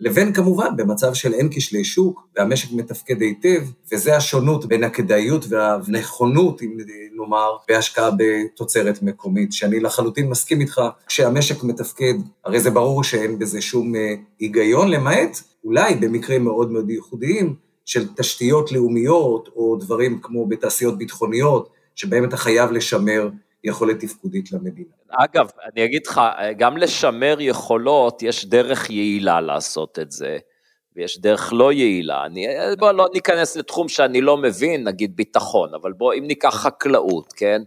לבין 0.01 0.33
כמובן 0.33 0.75
במצב 0.77 1.13
של 1.13 1.33
אין 1.33 1.49
כשלי 1.51 1.83
שוק, 1.83 2.27
והמשק 2.37 2.71
מתפקד 2.71 3.21
היטב, 3.21 3.61
וזה 3.91 4.15
השונות 4.17 4.65
בין 4.65 4.83
הכדאיות 4.83 5.45
והנכונות, 5.49 6.61
אם 6.61 6.77
נאמר, 7.15 7.55
בהשקעה 7.67 8.09
בתוצרת 8.17 9.01
מקומית, 9.01 9.53
שאני 9.53 9.79
לחלוטין 9.79 10.29
מסכים 10.29 10.61
איתך, 10.61 10.81
כשהמשק 11.07 11.63
מתפקד, 11.63 12.13
הרי 12.45 12.59
זה 12.59 12.69
ברור 12.69 13.03
שאין 13.03 13.39
בזה 13.39 13.61
שום 13.61 13.95
אה, 13.95 14.13
היגיון, 14.39 14.87
למעט 14.87 15.37
אולי 15.63 15.95
במקרים 15.95 16.43
מאוד 16.43 16.71
מאוד 16.71 16.89
ייחודיים, 16.89 17.55
של 17.91 18.07
תשתיות 18.17 18.71
לאומיות, 18.71 19.49
או 19.55 19.75
דברים 19.75 20.19
כמו 20.21 20.45
בתעשיות 20.45 20.97
ביטחוניות, 20.97 21.69
שבהם 21.95 22.23
אתה 22.23 22.37
חייב 22.37 22.71
לשמר 22.71 23.29
יכולת 23.63 23.99
תפקודית 23.99 24.51
למדינה. 24.51 24.89
אגב, 25.09 25.49
אני 25.73 25.85
אגיד 25.85 26.07
לך, 26.07 26.21
גם 26.57 26.77
לשמר 26.77 27.37
יכולות, 27.39 28.23
יש 28.23 28.45
דרך 28.45 28.89
יעילה 28.89 29.41
לעשות 29.41 29.99
את 29.99 30.11
זה, 30.11 30.37
ויש 30.95 31.19
דרך 31.19 31.53
לא 31.53 31.73
יעילה. 31.73 32.25
אני, 32.25 32.47
בוא 32.79 32.91
לא 32.91 33.07
ניכנס 33.13 33.55
לתחום 33.55 33.89
שאני 33.89 34.21
לא 34.21 34.37
מבין, 34.37 34.87
נגיד 34.87 35.15
ביטחון, 35.15 35.69
אבל 35.81 35.91
בוא, 35.91 36.13
אם 36.13 36.23
ניקח 36.27 36.55
חקלאות, 36.55 37.33
כן? 37.33 37.61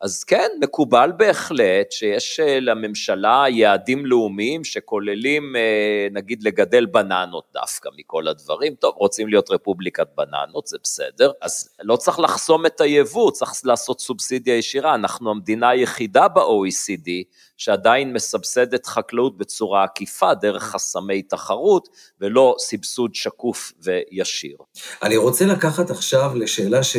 אז 0.00 0.24
כן, 0.24 0.48
מקובל 0.60 1.12
בהחלט 1.16 1.92
שיש 1.92 2.40
אה, 2.40 2.60
לממשלה 2.60 3.44
יעדים 3.48 4.06
לאומיים 4.06 4.64
שכוללים, 4.64 5.56
אה, 5.56 6.08
נגיד, 6.12 6.42
לגדל 6.42 6.86
בננות 6.86 7.44
דווקא 7.52 7.88
מכל 7.96 8.28
הדברים. 8.28 8.74
טוב, 8.74 8.94
רוצים 8.96 9.28
להיות 9.28 9.50
רפובליקת 9.50 10.06
בננות, 10.16 10.66
זה 10.66 10.76
בסדר. 10.82 11.32
אז 11.42 11.68
לא 11.82 11.96
צריך 11.96 12.18
לחסום 12.18 12.66
את 12.66 12.80
היבוא, 12.80 13.30
צריך 13.30 13.52
לעשות 13.64 14.00
סובסידיה 14.00 14.56
ישירה. 14.58 14.94
אנחנו 14.94 15.30
המדינה 15.30 15.68
היחידה 15.68 16.28
ב-OECD 16.28 17.10
שעדיין 17.56 18.12
מסבסדת 18.12 18.86
חקלאות 18.86 19.38
בצורה 19.38 19.84
עקיפה, 19.84 20.34
דרך 20.34 20.62
חסמי 20.62 21.22
תחרות, 21.22 21.88
ולא 22.20 22.54
סבסוד 22.58 23.14
שקוף 23.14 23.72
וישיר. 23.82 24.56
אני 25.02 25.16
רוצה 25.16 25.44
לקחת 25.46 25.90
עכשיו 25.90 26.30
לשאלה 26.34 26.82
ש... 26.82 26.96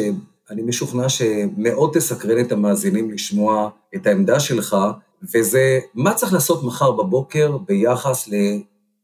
אני 0.50 0.62
משוכנע 0.62 1.10
שמאוד 1.10 1.92
תסקרן 1.94 2.46
את 2.46 2.52
המאזינים 2.52 3.12
לשמוע 3.12 3.70
את 3.96 4.08
העמדה 4.08 4.40
שלך, 4.40 4.78
וזה 5.34 5.80
מה 5.94 6.14
צריך 6.14 6.34
לעשות 6.34 6.64
מחר 6.64 6.92
בבוקר 6.92 7.58
ביחס 7.58 8.30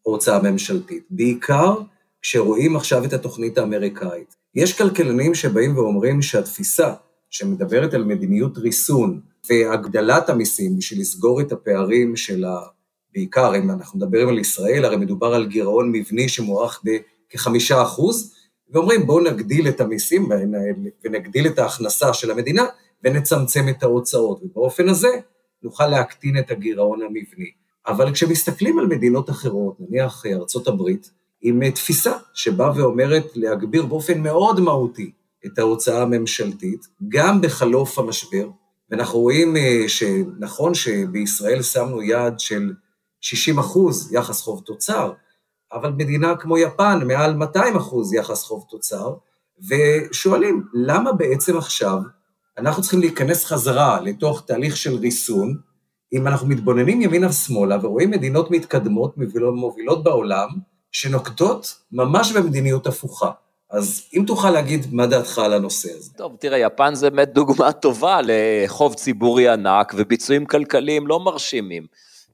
להוצאה 0.05 0.41
ממשלתית. 0.41 1.03
בעיקר 1.09 1.75
כשרואים 2.21 2.75
עכשיו 2.75 3.05
את 3.05 3.13
התוכנית 3.13 3.57
האמריקאית. 3.57 4.35
יש 4.55 4.77
כלכלנים 4.77 5.35
שבאים 5.35 5.77
ואומרים 5.77 6.21
שהתפיסה 6.21 6.93
שמדברת 7.29 7.93
על 7.93 8.03
מדיניות 8.03 8.57
ריסון 8.57 9.19
והגדלת 9.49 10.29
המיסים 10.29 10.77
בשביל 10.77 11.01
לסגור 11.01 11.41
את 11.41 11.51
הפערים 11.51 12.15
של 12.15 12.45
ה... 12.45 12.59
בעיקר, 13.13 13.55
אם 13.55 13.71
אנחנו 13.71 13.99
מדברים 13.99 14.29
על 14.29 14.39
ישראל, 14.39 14.85
הרי 14.85 14.97
מדובר 14.97 15.33
על 15.33 15.47
גירעון 15.47 15.91
מבני 15.91 16.29
שמוערך 16.29 16.81
בכחמישה 16.83 17.81
אחוז, 17.81 18.33
ואומרים 18.71 19.07
בואו 19.07 19.23
נגדיל 19.23 19.67
את 19.67 19.81
המיסים 19.81 20.29
ונגדיל 21.03 21.47
את 21.47 21.59
ההכנסה 21.59 22.13
של 22.13 22.31
המדינה 22.31 22.65
ונצמצם 23.03 23.69
את 23.69 23.83
ההוצאות, 23.83 24.41
ובאופן 24.43 24.89
הזה 24.89 25.09
נוכל 25.63 25.87
להקטין 25.87 26.37
את 26.37 26.51
הגירעון 26.51 27.01
המבני. 27.01 27.51
אבל 27.87 28.13
כשמסתכלים 28.13 28.79
על 28.79 28.87
מדינות 28.87 29.29
אחרות, 29.29 29.75
נניח 29.79 30.25
ארצות 30.25 30.67
הברית, 30.67 31.11
עם 31.41 31.69
תפיסה 31.69 32.13
שבאה 32.33 32.71
ואומרת 32.75 33.25
להגביר 33.35 33.85
באופן 33.85 34.21
מאוד 34.21 34.59
מהותי 34.59 35.11
את 35.45 35.59
ההוצאה 35.59 36.01
הממשלתית, 36.01 36.87
גם 37.07 37.41
בחלוף 37.41 37.99
המשבר, 37.99 38.49
ואנחנו 38.91 39.19
רואים 39.19 39.57
אה, 39.57 39.83
שנכון 39.87 40.73
שבישראל 40.73 41.61
שמנו 41.61 42.01
יעד 42.01 42.39
של 42.39 42.73
60 43.21 43.59
אחוז 43.59 44.13
יחס 44.13 44.41
חוב 44.41 44.61
תוצר, 44.65 45.13
אבל 45.73 45.91
מדינה 45.91 46.35
כמו 46.35 46.57
יפן, 46.57 46.99
מעל 47.07 47.33
200 47.33 47.75
אחוז 47.75 48.13
יחס 48.13 48.43
חוב 48.43 48.65
תוצר, 48.69 49.13
ושואלים, 49.69 50.63
למה 50.73 51.13
בעצם 51.13 51.57
עכשיו 51.57 51.97
אנחנו 52.57 52.81
צריכים 52.81 52.99
להיכנס 52.99 53.45
חזרה 53.45 54.01
לתוך 54.01 54.43
תהליך 54.45 54.77
של 54.77 54.95
ריסון, 54.95 55.57
אם 56.13 56.27
אנחנו 56.27 56.47
מתבוננים 56.47 57.01
ימינה 57.01 57.27
ושמאלה 57.27 57.77
ורואים 57.81 58.11
מדינות 58.11 58.51
מתקדמות, 58.51 59.13
מובילות 59.53 60.03
בעולם, 60.03 60.47
שנוקטות 60.91 61.75
ממש 61.91 62.31
במדיניות 62.31 62.87
הפוכה. 62.87 63.31
אז 63.69 64.03
אם 64.13 64.23
תוכל 64.27 64.49
להגיד 64.49 64.85
מה 64.91 65.07
דעתך 65.07 65.39
על 65.39 65.53
הנושא 65.53 65.89
הזה. 65.97 66.13
טוב, 66.17 66.35
תראה, 66.39 66.57
יפן 66.57 66.95
זה 66.95 67.09
באמת 67.09 67.33
דוגמה 67.33 67.71
טובה 67.71 68.19
לחוב 68.23 68.93
ציבורי 68.93 69.49
ענק 69.49 69.93
וביצועים 69.97 70.45
כלכליים 70.45 71.07
לא 71.07 71.19
מרשימים. 71.19 71.85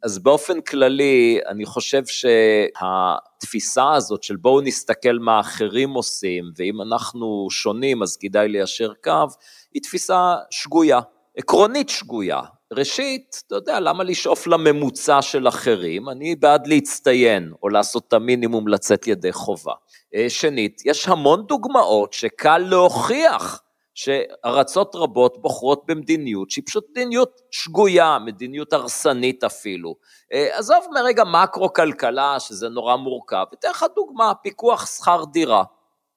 אז 0.03 0.19
באופן 0.19 0.61
כללי, 0.61 1.39
אני 1.47 1.65
חושב 1.65 2.03
שהתפיסה 2.05 3.93
הזאת 3.93 4.23
של 4.23 4.35
בואו 4.35 4.61
נסתכל 4.61 5.17
מה 5.19 5.39
אחרים 5.39 5.93
עושים, 5.93 6.51
ואם 6.57 6.81
אנחנו 6.81 7.47
שונים 7.51 8.03
אז 8.03 8.17
כדאי 8.17 8.47
ליישר 8.47 8.91
קו, 9.03 9.25
היא 9.73 9.81
תפיסה 9.81 10.35
שגויה, 10.49 10.99
עקרונית 11.37 11.89
שגויה. 11.89 12.41
ראשית, 12.73 13.41
אתה 13.47 13.55
יודע, 13.55 13.79
למה 13.79 14.03
לשאוף 14.03 14.47
לממוצע 14.47 15.21
של 15.21 15.47
אחרים? 15.47 16.09
אני 16.09 16.35
בעד 16.35 16.67
להצטיין, 16.67 17.51
או 17.63 17.69
לעשות 17.69 18.03
את 18.07 18.13
המינימום 18.13 18.67
לצאת 18.67 19.07
ידי 19.07 19.33
חובה. 19.33 19.73
אה, 20.15 20.29
שנית, 20.29 20.81
יש 20.85 21.07
המון 21.07 21.45
דוגמאות 21.47 22.13
שקל 22.13 22.57
להוכיח 22.57 23.61
שארצות 23.97 24.95
רבות 24.95 25.41
בוחרות 25.41 25.83
במדיניות 25.85 26.51
שהיא 26.51 26.63
פשוט 26.67 26.85
מדיניות 26.89 27.41
שגויה, 27.51 28.17
מדיניות 28.25 28.73
הרסנית 28.73 29.43
אפילו. 29.43 29.95
אה, 30.33 30.57
עזוב 30.57 30.85
מרגע 30.93 31.23
מקרו-כלכלה, 31.23 32.39
שזה 32.39 32.69
נורא 32.69 32.95
מורכב, 32.95 33.45
אתן 33.53 33.69
לך 33.69 33.85
דוגמה, 33.95 34.33
פיקוח 34.43 34.85
שכר 34.85 35.23
דירה. 35.31 35.63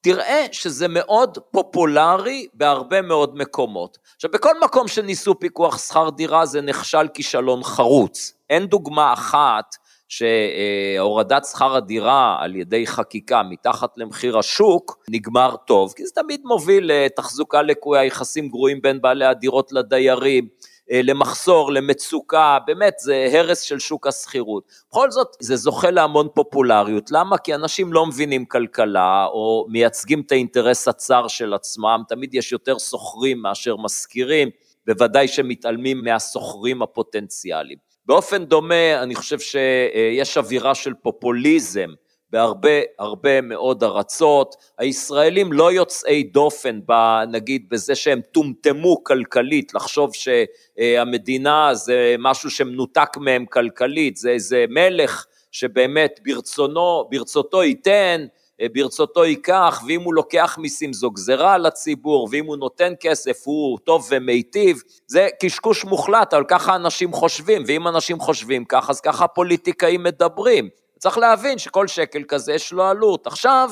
תראה 0.01 0.47
שזה 0.53 0.89
מאוד 0.89 1.39
פופולרי 1.51 2.47
בהרבה 2.55 3.03
מאוד 3.03 3.37
מקומות. 3.37 3.99
עכשיו, 4.17 4.31
בכל 4.31 4.61
מקום 4.61 4.89
שניסו 4.89 5.39
פיקוח 5.39 5.79
שכר 5.79 6.11
דירה 6.11 6.47
זה 6.47 6.61
נכשל 6.61 7.09
כישלון 7.15 7.63
חרוץ. 7.63 8.33
אין 8.51 8.67
דוגמה 8.67 9.13
אחת 9.13 9.77
שהורדת 10.11 11.45
שכר 11.45 11.77
הדירה 11.77 12.37
על 12.41 12.57
ידי 12.57 12.87
חקיקה 12.87 13.43
מתחת 13.43 13.91
למחיר 13.97 14.39
השוק 14.39 14.99
נגמר 15.11 15.57
טוב, 15.67 15.93
כי 15.97 16.07
זה 16.07 16.13
תמיד 16.15 16.41
מוביל 16.45 16.91
לתחזוקה 16.93 17.63
לקויה, 17.63 18.05
יחסים 18.05 18.49
גרועים 18.49 18.83
בין 18.83 19.01
בעלי 19.01 19.25
הדירות 19.25 19.73
לדיירים, 19.73 20.49
אה, 20.93 21.01
למחסור, 21.03 21.73
למצוקה, 21.73 22.59
באמת 22.67 22.95
זה 22.99 23.29
הרס 23.33 23.61
של 23.61 23.79
שוק 23.79 24.07
השכירות. 24.07 24.65
בכל 24.91 25.11
זאת 25.11 25.37
זה 25.41 25.57
זוכה 25.57 25.91
להמון 25.91 26.29
פופולריות, 26.35 27.11
למה? 27.11 27.39
כי 27.39 27.55
אנשים 27.55 27.93
לא 27.93 28.07
מבינים 28.07 28.45
כלכלה 28.45 29.27
או 29.27 29.67
מייצגים 29.69 30.21
את 30.21 30.33
האינטרס 30.33 30.89
הצר 30.89 31.29
של 31.29 31.55
עצמם, 31.55 32.03
תמיד 32.09 32.35
יש 32.35 32.53
יותר 32.53 32.79
שוכרים 32.79 33.43
מאשר 33.43 33.77
משכירים. 33.77 34.49
בוודאי 34.87 35.29
שמתעלמים 35.29 36.05
מהסוחרים 36.05 36.83
הפוטנציאליים. 36.83 37.90
באופן 38.11 38.45
דומה, 38.45 39.03
אני 39.03 39.15
חושב 39.15 39.39
שיש 39.41 40.37
אווירה 40.37 40.75
של 40.75 40.95
פופוליזם 40.95 41.91
בהרבה 42.31 42.69
הרבה 42.99 43.41
מאוד 43.41 43.85
ארצות. 43.85 44.57
הישראלים 44.79 45.53
לא 45.53 45.73
יוצאי 45.73 46.23
דופן, 46.23 46.81
נגיד, 47.29 47.67
בזה 47.69 47.95
שהם 47.95 48.21
טומטמו 48.33 49.05
כלכלית, 49.05 49.75
לחשוב 49.75 50.11
שהמדינה 50.15 51.75
זה 51.75 52.17
משהו 52.19 52.51
שמנותק 52.51 53.17
מהם 53.17 53.47
כלכלית, 53.47 54.17
זה 54.17 54.31
איזה 54.31 54.65
מלך 54.69 55.27
שבאמת 55.53 56.21
ברצונו, 56.25 57.09
ברצותו 57.11 57.63
ייתן, 57.63 58.27
ברצותו 58.73 59.25
ייקח, 59.25 59.83
ואם 59.87 60.01
הוא 60.01 60.15
לוקח 60.15 60.59
מיסים 60.61 60.93
זו 60.93 61.11
גזרה 61.11 61.55
על 61.55 61.67
הציבור, 61.67 62.29
ואם 62.33 62.47
הוא 62.47 62.57
נותן 62.57 62.93
כסף 63.01 63.43
הוא 63.45 63.79
טוב 63.79 64.09
ומיטיב, 64.11 64.83
זה 65.07 65.29
קשקוש 65.43 65.85
מוחלט, 65.85 66.35
אבל 66.35 66.45
ככה 66.49 66.77
אנשים 66.77 67.13
חושבים, 67.13 67.63
ואם 67.67 67.89
אנשים 67.89 68.21
חושבים 68.21 68.65
ככה, 68.65 68.93
אז 68.93 69.01
ככה 69.01 69.27
פוליטיקאים 69.29 70.03
מדברים. 70.03 70.69
צריך 70.99 71.19
להבין 71.19 71.59
שכל 71.59 71.89
שקל 71.89 72.23
כזה 72.29 72.53
יש 72.53 72.73
לו 72.73 72.85
עלות. 72.85 73.27
עכשיו, 73.27 73.71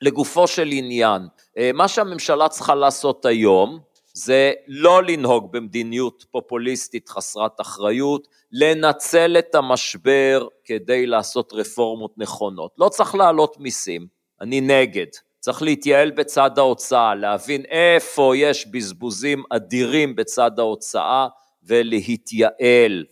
לגופו 0.00 0.46
של 0.46 0.68
עניין, 0.72 1.22
אה, 1.58 1.70
מה 1.74 1.88
שהממשלה 1.88 2.48
צריכה 2.48 2.74
לעשות 2.74 3.26
היום, 3.26 3.78
זה 4.14 4.52
לא 4.66 5.02
לנהוג 5.02 5.52
במדיניות 5.52 6.24
פופוליסטית 6.30 7.08
חסרת 7.08 7.60
אחריות, 7.60 8.28
לנצל 8.52 9.36
את 9.38 9.54
המשבר 9.54 10.46
כדי 10.64 11.06
לעשות 11.06 11.52
רפורמות 11.52 12.12
נכונות. 12.16 12.70
לא 12.78 12.88
צריך 12.88 13.14
להעלות 13.14 13.56
מיסים, 13.60 14.06
אני 14.44 14.60
נגד. 14.60 15.06
צריך 15.40 15.62
להתייעל 15.62 16.10
בצד 16.10 16.58
ההוצאה, 16.58 17.14
להבין 17.14 17.62
איפה 17.64 18.32
יש 18.36 18.66
בזבוזים 18.66 19.42
אדירים 19.50 20.16
בצד 20.16 20.58
ההוצאה 20.58 21.28
ולהתייעל. 21.62 23.04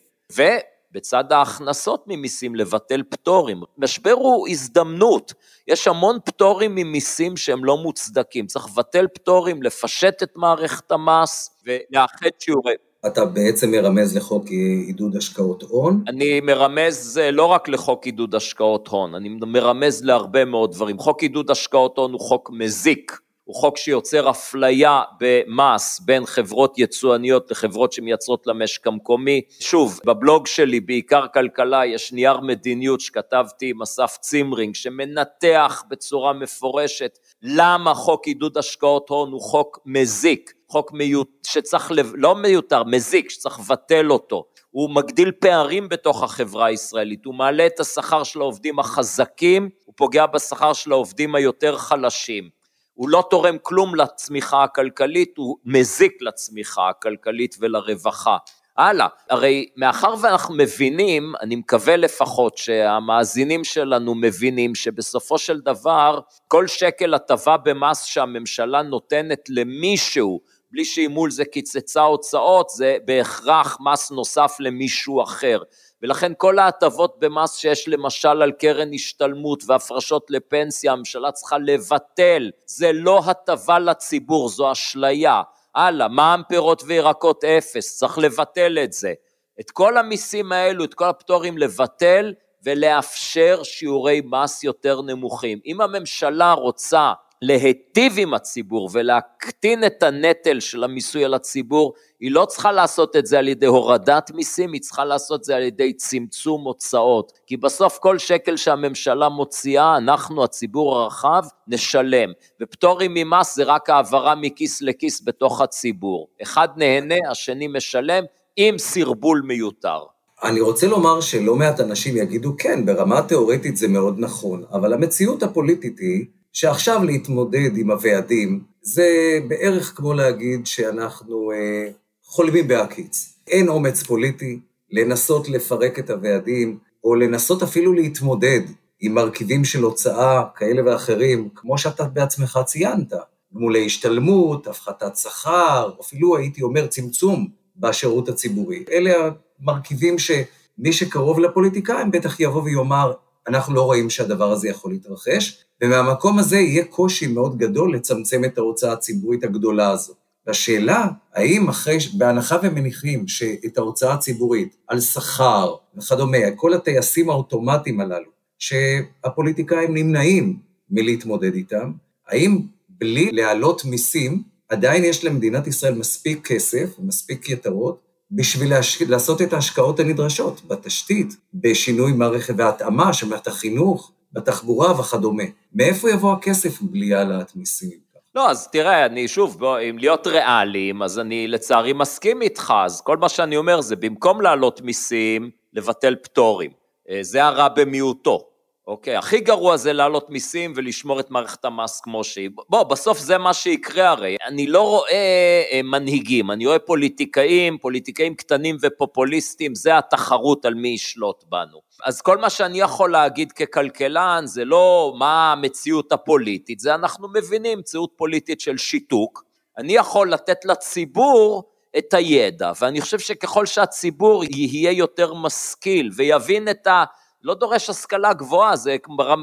ובצד 0.92 1.32
ההכנסות 1.32 2.04
ממיסים 2.06 2.54
לבטל 2.54 3.02
פטורים. 3.10 3.60
משבר 3.78 4.12
הוא 4.12 4.48
הזדמנות, 4.48 5.32
יש 5.68 5.88
המון 5.88 6.18
פטורים 6.24 6.74
ממיסים 6.74 7.36
שהם 7.36 7.64
לא 7.64 7.76
מוצדקים, 7.76 8.46
צריך 8.46 8.66
לבטל 8.66 9.06
פטורים, 9.14 9.62
לפשט 9.62 10.22
את 10.22 10.30
מערכת 10.36 10.92
המס 10.92 11.50
ולאחד 11.66 12.30
שיעורי... 12.38 12.74
אתה 13.06 13.24
בעצם 13.24 13.70
מרמז 13.70 14.16
לחוק 14.16 14.48
עידוד 14.86 15.16
השקעות 15.16 15.62
הון? 15.62 16.04
אני 16.08 16.40
מרמז 16.40 17.20
אה, 17.22 17.30
לא 17.30 17.44
רק 17.44 17.68
לחוק 17.68 18.06
עידוד 18.06 18.34
השקעות 18.34 18.88
הון, 18.88 19.14
אני 19.14 19.28
מרמז 19.28 20.04
להרבה 20.04 20.44
מאוד 20.44 20.72
דברים. 20.72 20.98
חוק 20.98 21.22
עידוד 21.22 21.50
השקעות 21.50 21.98
הון 21.98 22.12
הוא 22.12 22.20
חוק 22.20 22.50
מזיק, 22.52 23.18
הוא 23.44 23.56
חוק 23.56 23.76
שיוצר 23.76 24.30
אפליה 24.30 25.02
במס 25.20 26.00
בין 26.00 26.26
חברות 26.26 26.78
יצואניות 26.78 27.50
לחברות 27.50 27.92
שמייצרות 27.92 28.46
למשק 28.46 28.86
המקומי. 28.86 29.40
שוב, 29.60 30.00
בבלוג 30.06 30.46
שלי, 30.46 30.80
בעיקר 30.80 31.26
כלכלה, 31.34 31.86
יש 31.86 32.12
נייר 32.12 32.40
מדיניות 32.40 33.00
שכתבתי 33.00 33.70
עם 33.70 33.82
אסף 33.82 34.16
צימרינג, 34.20 34.74
שמנתח 34.74 35.82
בצורה 35.88 36.32
מפורשת 36.32 37.18
למה 37.42 37.94
חוק 37.94 38.26
עידוד 38.26 38.58
השקעות 38.58 39.08
הון 39.08 39.32
הוא 39.32 39.40
חוק 39.40 39.78
מזיק. 39.86 40.52
חוק 40.68 40.92
מיוט, 40.92 41.28
שצריך, 41.46 41.92
לא 42.14 42.34
מיותר, 42.34 42.84
מזיק, 42.84 43.30
שצריך 43.30 43.60
לבטל 43.60 44.10
אותו. 44.10 44.44
הוא 44.70 44.90
מגדיל 44.90 45.32
פערים 45.32 45.88
בתוך 45.88 46.22
החברה 46.22 46.66
הישראלית, 46.66 47.24
הוא 47.24 47.34
מעלה 47.34 47.66
את 47.66 47.80
השכר 47.80 48.22
של 48.22 48.40
העובדים 48.40 48.78
החזקים, 48.78 49.68
הוא 49.84 49.94
פוגע 49.96 50.26
בשכר 50.26 50.72
של 50.72 50.92
העובדים 50.92 51.34
היותר 51.34 51.76
חלשים. 51.76 52.61
הוא 53.02 53.08
לא 53.08 53.24
תורם 53.30 53.56
כלום 53.62 53.94
לצמיחה 53.94 54.64
הכלכלית, 54.64 55.36
הוא 55.36 55.56
מזיק 55.64 56.12
לצמיחה 56.20 56.88
הכלכלית 56.88 57.56
ולרווחה. 57.60 58.36
הלאה, 58.76 59.06
הרי 59.30 59.68
מאחר 59.76 60.14
ואנחנו 60.22 60.54
מבינים, 60.54 61.32
אני 61.40 61.56
מקווה 61.56 61.96
לפחות 61.96 62.58
שהמאזינים 62.58 63.64
שלנו 63.64 64.14
מבינים 64.14 64.74
שבסופו 64.74 65.38
של 65.38 65.60
דבר 65.60 66.20
כל 66.48 66.66
שקל 66.66 67.14
הטבה 67.14 67.56
במס 67.56 68.04
שהממשלה 68.04 68.82
נותנת 68.82 69.40
למישהו 69.48 70.40
בלי 70.72 70.84
שהיא 70.84 71.08
מול 71.08 71.30
זה 71.30 71.44
קיצצה 71.44 72.02
הוצאות, 72.02 72.70
זה 72.70 72.96
בהכרח 73.04 73.78
מס 73.80 74.10
נוסף 74.10 74.56
למישהו 74.60 75.22
אחר. 75.22 75.58
ולכן 76.02 76.32
כל 76.36 76.58
ההטבות 76.58 77.18
במס 77.18 77.56
שיש 77.56 77.88
למשל 77.88 78.42
על 78.42 78.52
קרן 78.52 78.94
השתלמות 78.94 79.62
והפרשות 79.66 80.30
לפנסיה, 80.30 80.92
הממשלה 80.92 81.32
צריכה 81.32 81.58
לבטל. 81.58 82.50
זה 82.66 82.92
לא 82.92 83.20
הטבה 83.26 83.78
לציבור, 83.78 84.48
זו 84.48 84.72
אשליה. 84.72 85.42
הלאה, 85.74 86.08
מע"מ 86.08 86.42
פירות 86.48 86.82
וירקות 86.86 87.44
אפס, 87.44 87.96
צריך 87.98 88.18
לבטל 88.18 88.78
את 88.84 88.92
זה. 88.92 89.12
את 89.60 89.70
כל 89.70 89.98
המיסים 89.98 90.52
האלו, 90.52 90.84
את 90.84 90.94
כל 90.94 91.04
הפטורים 91.04 91.58
לבטל 91.58 92.34
ולאפשר 92.64 93.62
שיעורי 93.62 94.22
מס 94.24 94.64
יותר 94.64 95.02
נמוכים. 95.02 95.58
אם 95.66 95.80
הממשלה 95.80 96.52
רוצה 96.52 97.12
להיטיב 97.42 98.12
עם 98.16 98.34
הציבור 98.34 98.90
ולהקטין 98.92 99.84
את 99.84 100.02
הנטל 100.02 100.60
של 100.60 100.84
המיסוי 100.84 101.24
על 101.24 101.34
הציבור, 101.34 101.94
היא 102.20 102.30
לא 102.30 102.44
צריכה 102.44 102.72
לעשות 102.72 103.16
את 103.16 103.26
זה 103.26 103.38
על 103.38 103.48
ידי 103.48 103.66
הורדת 103.66 104.30
מיסים, 104.34 104.72
היא 104.72 104.80
צריכה 104.80 105.04
לעשות 105.04 105.40
את 105.40 105.44
זה 105.44 105.56
על 105.56 105.62
ידי 105.62 105.92
צמצום 105.92 106.64
הוצאות. 106.64 107.32
כי 107.46 107.56
בסוף 107.56 107.98
כל 107.98 108.18
שקל 108.18 108.56
שהממשלה 108.56 109.28
מוציאה, 109.28 109.96
אנחנו, 109.96 110.44
הציבור 110.44 110.98
הרחב, 110.98 111.44
נשלם. 111.68 112.32
ופטורים 112.62 113.14
ממס 113.14 113.56
זה 113.56 113.64
רק 113.64 113.90
העברה 113.90 114.34
מכיס 114.34 114.82
לכיס 114.82 115.22
בתוך 115.24 115.60
הציבור. 115.60 116.28
אחד 116.42 116.68
נהנה, 116.76 117.30
השני 117.30 117.68
משלם, 117.68 118.24
עם 118.56 118.78
סרבול 118.78 119.42
מיותר. 119.44 120.02
אני 120.44 120.60
רוצה 120.60 120.86
לומר 120.86 121.20
שלא 121.20 121.56
מעט 121.56 121.80
אנשים 121.80 122.16
יגידו, 122.16 122.54
כן, 122.58 122.86
ברמה 122.86 123.22
תיאורטית 123.22 123.76
זה 123.76 123.88
מאוד 123.88 124.18
נכון, 124.18 124.64
אבל 124.72 124.92
המציאות 124.92 125.42
הפוליטית 125.42 125.98
היא 125.98 126.26
שעכשיו 126.52 127.04
להתמודד 127.04 127.76
עם 127.76 127.90
הוועדים 127.90 128.60
זה 128.82 129.38
בערך 129.48 129.92
כמו 129.96 130.14
להגיד 130.14 130.66
שאנחנו 130.66 131.52
אה, 131.52 131.88
חולמים 132.24 132.68
בהקיץ. 132.68 133.34
אין 133.48 133.68
אומץ 133.68 134.02
פוליטי 134.02 134.58
לנסות 134.90 135.48
לפרק 135.48 135.98
את 135.98 136.10
הוועדים, 136.10 136.78
או 137.04 137.14
לנסות 137.14 137.62
אפילו 137.62 137.92
להתמודד 137.92 138.60
עם 139.00 139.14
מרכיבים 139.14 139.64
של 139.64 139.82
הוצאה 139.82 140.42
כאלה 140.56 140.82
ואחרים, 140.86 141.48
כמו 141.54 141.78
שאתה 141.78 142.04
בעצמך 142.04 142.58
ציינת, 142.64 143.12
גמולי 143.54 143.86
השתלמות, 143.86 144.66
הפחתת 144.66 145.16
שכר, 145.16 145.90
אפילו 146.00 146.36
הייתי 146.36 146.62
אומר 146.62 146.86
צמצום 146.86 147.48
בשירות 147.76 148.28
הציבורי. 148.28 148.84
אלה 148.92 149.30
המרכיבים 149.60 150.16
שמי 150.18 150.92
שקרוב 150.92 151.38
לפוליטיקאים 151.38 152.10
בטח 152.10 152.40
יבוא 152.40 152.62
ויאמר, 152.62 153.12
אנחנו 153.48 153.74
לא 153.74 153.82
רואים 153.82 154.10
שהדבר 154.10 154.52
הזה 154.52 154.68
יכול 154.68 154.92
להתרחש, 154.92 155.64
ומהמקום 155.82 156.38
הזה 156.38 156.56
יהיה 156.56 156.84
קושי 156.84 157.26
מאוד 157.26 157.58
גדול 157.58 157.94
לצמצם 157.94 158.44
את 158.44 158.58
ההוצאה 158.58 158.92
הציבורית 158.92 159.44
הגדולה 159.44 159.90
הזו. 159.90 160.12
והשאלה, 160.46 161.08
האם 161.34 161.68
אחרי, 161.68 161.98
בהנחה 162.14 162.56
ומניחים 162.62 163.28
שאת 163.28 163.78
ההוצאה 163.78 164.12
הציבורית 164.14 164.76
על 164.88 165.00
שכר 165.00 165.74
וכדומה, 165.96 166.38
כל 166.56 166.74
הטייסים 166.74 167.30
האוטומטיים 167.30 168.00
הללו, 168.00 168.30
שהפוליטיקאים 168.58 169.94
נמנעים 169.94 170.58
מלהתמודד 170.90 171.54
איתם, 171.54 171.92
האם 172.28 172.60
בלי 172.88 173.30
להעלות 173.32 173.84
מיסים, 173.84 174.42
עדיין 174.68 175.04
יש 175.04 175.24
למדינת 175.24 175.66
ישראל 175.66 175.94
מספיק 175.94 176.46
כסף, 176.46 176.88
מספיק 176.98 177.48
יתרות, 177.50 178.00
בשביל 178.32 178.70
להש... 178.70 179.02
לעשות 179.02 179.42
את 179.42 179.52
ההשקעות 179.52 180.00
הנדרשות 180.00 180.62
בתשתית, 180.66 181.36
בשינוי 181.54 182.12
מערכת 182.12 182.54
והתאמה 182.56 183.12
של 183.12 183.28
מערכת 183.28 183.46
החינוך, 183.46 184.12
בתחבורה 184.32 185.00
וכדומה. 185.00 185.42
מאיפה 185.74 186.10
יבוא 186.10 186.32
הכסף 186.32 186.82
בלי 186.82 187.14
העלאת 187.14 187.56
מיסים? 187.56 188.02
לא, 188.34 188.50
אז 188.50 188.68
תראה, 188.68 189.06
אני 189.06 189.28
שוב, 189.28 189.58
בוא, 189.58 189.78
אם 189.78 189.98
להיות 189.98 190.26
ריאליים, 190.26 191.02
אז 191.02 191.18
אני 191.18 191.48
לצערי 191.48 191.92
מסכים 191.92 192.42
איתך, 192.42 192.74
אז 192.84 193.00
כל 193.00 193.16
מה 193.16 193.28
שאני 193.28 193.56
אומר 193.56 193.80
זה 193.80 193.96
במקום 193.96 194.40
להעלות 194.40 194.80
מיסים, 194.80 195.50
לבטל 195.72 196.16
פטורים. 196.22 196.70
אה, 197.10 197.18
זה 197.22 197.44
הרע 197.44 197.68
במיעוטו. 197.68 198.51
אוקיי, 198.86 199.16
הכי 199.16 199.40
גרוע 199.40 199.76
זה 199.76 199.92
להעלות 199.92 200.30
מיסים 200.30 200.72
ולשמור 200.76 201.20
את 201.20 201.30
מערכת 201.30 201.64
המס 201.64 202.00
כמו 202.00 202.24
שהיא. 202.24 202.50
בוא, 202.68 202.82
בסוף 202.82 203.18
זה 203.18 203.38
מה 203.38 203.54
שיקרה 203.54 204.10
הרי. 204.10 204.36
אני 204.46 204.66
לא 204.66 204.88
רואה 204.88 205.62
אה, 205.72 205.80
מנהיגים, 205.84 206.50
אני 206.50 206.66
רואה 206.66 206.78
פוליטיקאים, 206.78 207.78
פוליטיקאים 207.78 208.34
קטנים 208.34 208.76
ופופוליסטים, 208.82 209.74
זה 209.74 209.98
התחרות 209.98 210.64
על 210.64 210.74
מי 210.74 210.88
ישלוט 210.88 211.44
בנו. 211.48 211.80
אז 212.04 212.20
כל 212.20 212.38
מה 212.38 212.50
שאני 212.50 212.80
יכול 212.80 213.12
להגיד 213.12 213.52
ככלכלן 213.52 214.42
זה 214.46 214.64
לא 214.64 215.14
מה 215.18 215.52
המציאות 215.52 216.12
הפוליטית, 216.12 216.80
זה 216.80 216.94
אנחנו 216.94 217.28
מבינים 217.28 217.78
מציאות 217.78 218.10
פוליטית 218.16 218.60
של 218.60 218.76
שיתוק. 218.76 219.44
אני 219.78 219.92
יכול 219.92 220.32
לתת 220.32 220.64
לציבור 220.64 221.64
את 221.98 222.14
הידע, 222.14 222.72
ואני 222.80 223.00
חושב 223.00 223.18
שככל 223.18 223.66
שהציבור 223.66 224.44
יהיה 224.44 224.90
יותר 224.90 225.34
משכיל 225.34 226.10
ויבין 226.16 226.68
את 226.68 226.86
ה... 226.86 227.04
לא 227.44 227.54
דורש 227.54 227.90
השכלה 227.90 228.32
גבוהה, 228.32 228.76
זה 228.76 228.96